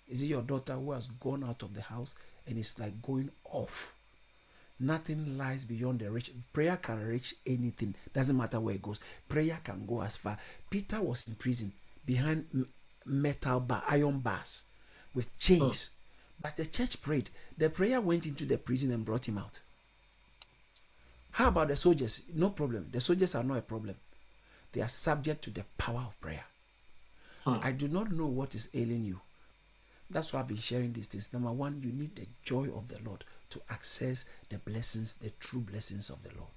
Is 0.08 0.22
it 0.22 0.28
your 0.28 0.42
daughter 0.42 0.76
who 0.76 0.92
has 0.94 1.08
gone 1.08 1.44
out 1.44 1.62
of 1.62 1.74
the 1.74 1.82
house 1.82 2.16
and 2.48 2.58
is 2.58 2.80
like 2.80 3.02
going 3.02 3.30
off? 3.44 3.94
Nothing 4.80 5.38
lies 5.38 5.66
beyond 5.66 6.00
the 6.00 6.10
reach. 6.10 6.32
Prayer 6.54 6.78
can 6.78 7.06
reach 7.06 7.36
anything. 7.46 7.96
Doesn't 8.14 8.38
matter 8.38 8.62
where 8.62 8.76
it 8.76 8.82
goes. 8.82 9.02
Prayer 9.28 9.60
can 9.62 9.86
go 9.86 10.02
as 10.02 10.16
far. 10.16 10.38
Peter 10.70 11.02
was 11.02 11.28
in 11.28 11.36
prison 11.36 11.74
behind 12.06 12.66
metal 13.06 13.60
bar, 13.60 13.84
iron 13.90 14.20
bars, 14.20 14.64
with 15.14 15.38
chains. 15.38 15.88
Hmm. 15.90 16.42
But 16.42 16.56
the 16.56 16.66
church 16.66 17.02
prayed. 17.02 17.30
The 17.58 17.70
prayer 17.70 18.00
went 18.00 18.26
into 18.26 18.46
the 18.46 18.58
prison 18.58 18.92
and 18.92 19.04
brought 19.04 19.28
him 19.28 19.38
out. 19.38 19.60
How 21.32 21.50
about 21.50 21.68
the 21.70 21.76
soldiers? 21.76 22.24
No 22.34 22.50
problem. 22.50 22.90
The 22.92 23.02
soldiers 23.02 23.36
are 23.36 23.44
not 23.44 23.58
a 23.58 23.62
problem. 23.62 23.96
They 24.72 24.82
are 24.82 24.88
subject 24.88 25.44
to 25.44 25.52
the 25.52 25.64
power 25.78 26.04
of 26.08 26.20
prayer. 26.22 26.44
I 27.46 27.72
do 27.72 27.88
not 27.88 28.12
know 28.12 28.28
what 28.28 28.54
is 28.54 28.70
ailing 28.76 29.06
you. 29.06 29.20
That's 30.12 30.34
why 30.34 30.42
I've 30.42 30.48
been 30.48 30.58
sharing 30.58 30.94
these 30.94 31.08
things. 31.08 31.34
Number 31.34 31.52
one, 31.52 31.82
you 31.84 31.92
need 31.92 32.16
the 32.16 32.28
joy 32.44 32.66
of 32.76 32.88
the 32.88 33.00
Lord 33.04 33.26
to 33.50 33.62
access 33.70 34.26
the 34.50 34.58
blessings, 34.60 35.16
the 35.16 35.32
true 35.40 35.62
blessings 35.62 36.10
of 36.10 36.22
the 36.24 36.30
Lord. 36.36 36.50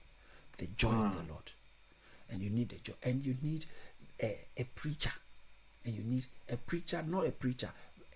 The 0.59 0.67
joy 0.77 0.93
of 0.93 1.13
the 1.13 1.33
Lord. 1.33 1.51
And 2.31 2.43
you 2.43 2.51
need 2.51 2.69
the 2.71 2.77
joy. 2.77 2.95
And 3.03 3.25
you 3.25 3.37
need 3.43 3.65
a, 4.23 4.39
a 4.59 4.65
preacher. 4.65 5.13
And 5.85 5.95
you 5.95 6.03
need 6.03 6.27
a 6.51 6.57
preacher, 6.57 7.03
not 7.07 7.27
a 7.27 7.31
preacher, 7.31 7.71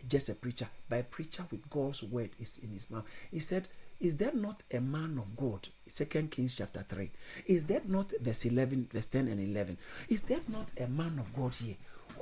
just 0.08 0.28
a 0.28 0.34
preacher, 0.34 0.68
but 0.88 1.00
a 1.00 1.04
preacher 1.04 1.44
with 1.50 1.68
God's 1.70 2.02
word 2.02 2.30
is 2.38 2.58
in 2.62 2.70
his 2.70 2.90
mouth. 2.90 3.04
He 3.30 3.38
said, 3.38 3.68
Is 4.00 4.16
there 4.16 4.32
not 4.34 4.62
a 4.72 4.80
man 4.80 5.18
of 5.18 5.36
God? 5.36 5.68
Second 5.88 6.30
Kings 6.30 6.54
chapter 6.54 6.80
3. 6.80 7.10
Is 7.46 7.64
there 7.64 7.80
not 7.86 8.12
verse 8.20 8.44
11, 8.44 8.88
verse 8.92 9.06
10 9.06 9.28
and 9.28 9.40
11? 9.40 9.78
Is 10.08 10.22
there 10.22 10.40
not 10.48 10.68
a 10.78 10.86
man 10.86 11.18
of 11.18 11.34
God 11.34 11.54
here 11.54 11.76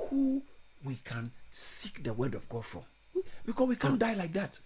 who 0.09 0.41
we 0.83 0.99
can 1.03 1.31
seek 1.51 2.03
the 2.03 2.13
word 2.13 2.33
of 2.33 2.47
God 2.47 2.65
from? 2.65 2.83
Because 3.45 3.67
we 3.67 3.75
can't 3.75 3.99
die 3.99 4.15
like 4.15 4.33
that. 4.33 4.59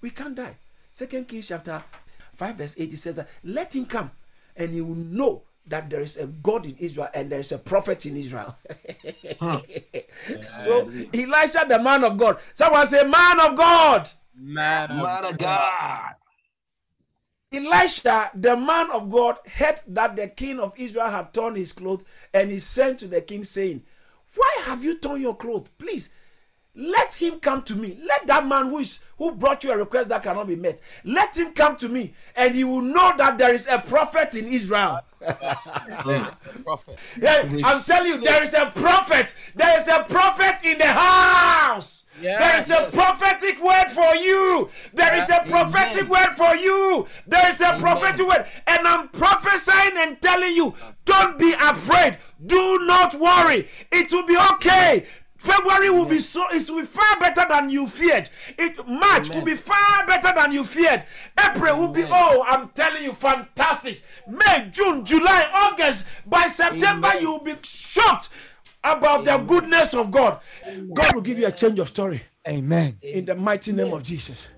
We 0.00 0.10
can't 0.10 0.34
die. 0.34 0.56
Second 0.90 1.28
Kings 1.28 1.48
chapter 1.48 1.82
5, 2.34 2.56
verse 2.56 2.80
8, 2.80 2.92
it 2.92 2.96
says 2.96 3.16
that 3.16 3.28
let 3.44 3.74
him 3.74 3.84
come 3.84 4.10
and 4.56 4.70
he 4.70 4.80
will 4.80 4.94
know 4.94 5.42
that 5.66 5.90
there 5.90 6.00
is 6.00 6.16
a 6.16 6.26
God 6.26 6.64
in 6.64 6.76
Israel 6.78 7.08
and 7.14 7.30
there 7.30 7.40
is 7.40 7.52
a 7.52 7.58
prophet 7.58 8.06
in 8.06 8.16
Israel. 8.16 8.56
so 10.40 10.88
Elisha, 11.12 11.66
the 11.68 11.78
man 11.82 12.04
of 12.04 12.16
God. 12.16 12.38
Someone 12.54 12.86
say, 12.86 13.04
Man 13.04 13.40
of 13.40 13.56
God. 13.56 14.10
Man 14.34 14.90
of 14.90 15.02
Man 15.02 15.24
of 15.26 15.38
God. 15.38 16.14
Elisha, 17.50 18.30
the 18.34 18.56
man 18.56 18.90
of 18.90 19.10
God, 19.10 19.38
heard 19.54 19.80
that 19.86 20.16
the 20.16 20.28
king 20.28 20.60
of 20.60 20.74
Israel 20.76 21.08
had 21.08 21.32
torn 21.32 21.54
his 21.54 21.72
clothes, 21.72 22.04
and 22.34 22.50
he 22.50 22.58
sent 22.58 22.98
to 22.98 23.08
the 23.08 23.22
king, 23.22 23.42
saying, 23.42 23.82
Why 24.34 24.56
have 24.64 24.84
you 24.84 24.98
torn 24.98 25.22
your 25.22 25.36
clothes? 25.36 25.68
Please 25.78 26.10
let 26.78 27.12
him 27.12 27.40
come 27.40 27.62
to 27.64 27.74
me. 27.74 27.98
Let 28.04 28.28
that 28.28 28.46
man 28.46 28.68
who 28.68 28.78
is 28.78 29.00
who 29.16 29.32
brought 29.32 29.64
you 29.64 29.72
a 29.72 29.76
request 29.76 30.10
that 30.10 30.22
cannot 30.22 30.46
be 30.46 30.54
met. 30.54 30.80
Let 31.04 31.36
him 31.36 31.52
come 31.52 31.74
to 31.76 31.88
me, 31.88 32.14
and 32.36 32.54
he 32.54 32.62
will 32.62 32.82
know 32.82 33.14
that 33.18 33.36
there 33.36 33.52
is 33.52 33.66
a 33.66 33.80
prophet 33.80 34.36
in 34.36 34.46
Israel. 34.46 35.00
the 35.18 36.32
prophet. 36.64 36.98
Yeah, 37.20 37.48
I'm 37.64 37.82
telling 37.82 38.12
you, 38.12 38.20
there 38.20 38.44
is 38.44 38.54
a 38.54 38.66
prophet. 38.66 39.34
There 39.56 39.80
is 39.80 39.88
a 39.88 40.04
prophet 40.04 40.64
in 40.64 40.78
the 40.78 40.86
house. 40.86 42.04
Yeah, 42.20 42.38
there 42.38 42.58
is 42.58 42.70
a 42.70 42.96
prophetic 42.96 43.60
word 43.60 43.88
for 43.88 44.14
you. 44.14 44.70
There 44.94 45.16
is 45.16 45.28
a 45.28 45.42
prophetic 45.48 46.04
Amen. 46.04 46.10
word 46.10 46.36
for 46.36 46.54
you. 46.54 47.08
There 47.26 47.48
is 47.48 47.60
a 47.60 47.76
prophetic 47.80 48.24
word. 48.24 48.46
And 48.68 48.86
I'm 48.86 49.08
prophesying 49.08 49.96
and 49.96 50.20
telling 50.20 50.54
you, 50.54 50.74
don't 51.04 51.38
be 51.38 51.52
afraid. 51.60 52.18
Do 52.46 52.86
not 52.86 53.16
worry. 53.16 53.68
It 53.90 54.12
will 54.12 54.26
be 54.26 54.36
okay. 54.54 55.06
February 55.38 55.88
will 55.88 56.04
be 56.04 56.18
so 56.18 56.44
it 56.50 56.68
will 56.68 56.80
be 56.80 56.86
far 56.86 57.18
better 57.20 57.44
than 57.48 57.70
you 57.70 57.86
feared. 57.86 58.28
It 58.58 58.86
March 58.88 59.30
will 59.30 59.44
be 59.44 59.54
far 59.54 60.04
better 60.06 60.32
than 60.34 60.50
you 60.52 60.64
feared. 60.64 61.04
April 61.38 61.78
will 61.78 61.88
be 61.88 62.04
oh, 62.04 62.44
I'm 62.46 62.68
telling 62.70 63.04
you, 63.04 63.12
fantastic. 63.12 64.02
May, 64.26 64.68
June, 64.72 65.04
July, 65.04 65.48
August. 65.54 66.08
By 66.26 66.48
September, 66.48 67.08
Amen. 67.08 67.22
you 67.22 67.30
will 67.30 67.44
be 67.44 67.54
shocked 67.62 68.30
about 68.82 69.24
the 69.24 69.38
goodness 69.38 69.94
of 69.94 70.10
God. 70.10 70.40
God 70.92 71.14
will 71.14 71.22
give 71.22 71.38
you 71.38 71.46
a 71.46 71.52
change 71.52 71.78
of 71.78 71.88
story 71.88 72.20
Amen. 72.46 72.98
in 73.02 73.24
the 73.24 73.36
mighty 73.36 73.72
name 73.72 73.92
of 73.92 74.02
Jesus. 74.02 74.48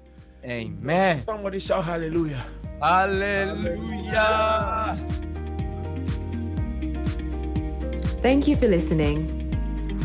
Amen. 0.45 1.25
Somebody 1.27 1.59
shout 1.59 1.85
hallelujah. 1.85 2.43
Hallelujah. 2.83 4.19
Thank 8.23 8.49
you 8.49 8.57
for 8.57 8.67
listening. 8.67 9.50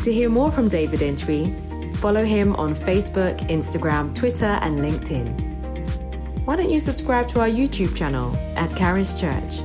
To 0.02 0.12
hear 0.12 0.28
more 0.28 0.50
from 0.50 0.68
David 0.68 1.02
Entry, 1.02 1.52
follow 1.96 2.24
him 2.24 2.54
on 2.56 2.74
Facebook, 2.74 3.36
Instagram, 3.48 4.14
Twitter, 4.14 4.58
and 4.62 4.78
LinkedIn. 4.78 6.44
Why 6.44 6.54
don't 6.54 6.70
you 6.70 6.78
subscribe 6.78 7.26
to 7.28 7.40
our 7.40 7.48
YouTube 7.48 7.96
channel 7.96 8.36
at 8.56 8.74
Karen's 8.76 9.18
Church 9.20 9.58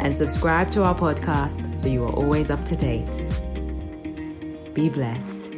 and 0.00 0.14
subscribe 0.14 0.68
to 0.72 0.82
our 0.82 0.94
podcast 0.94 1.78
so 1.78 1.86
you 1.86 2.04
are 2.04 2.12
always 2.12 2.50
up 2.50 2.64
to 2.64 2.74
date. 2.74 3.24
Be 4.74 4.88
blessed. 4.88 5.51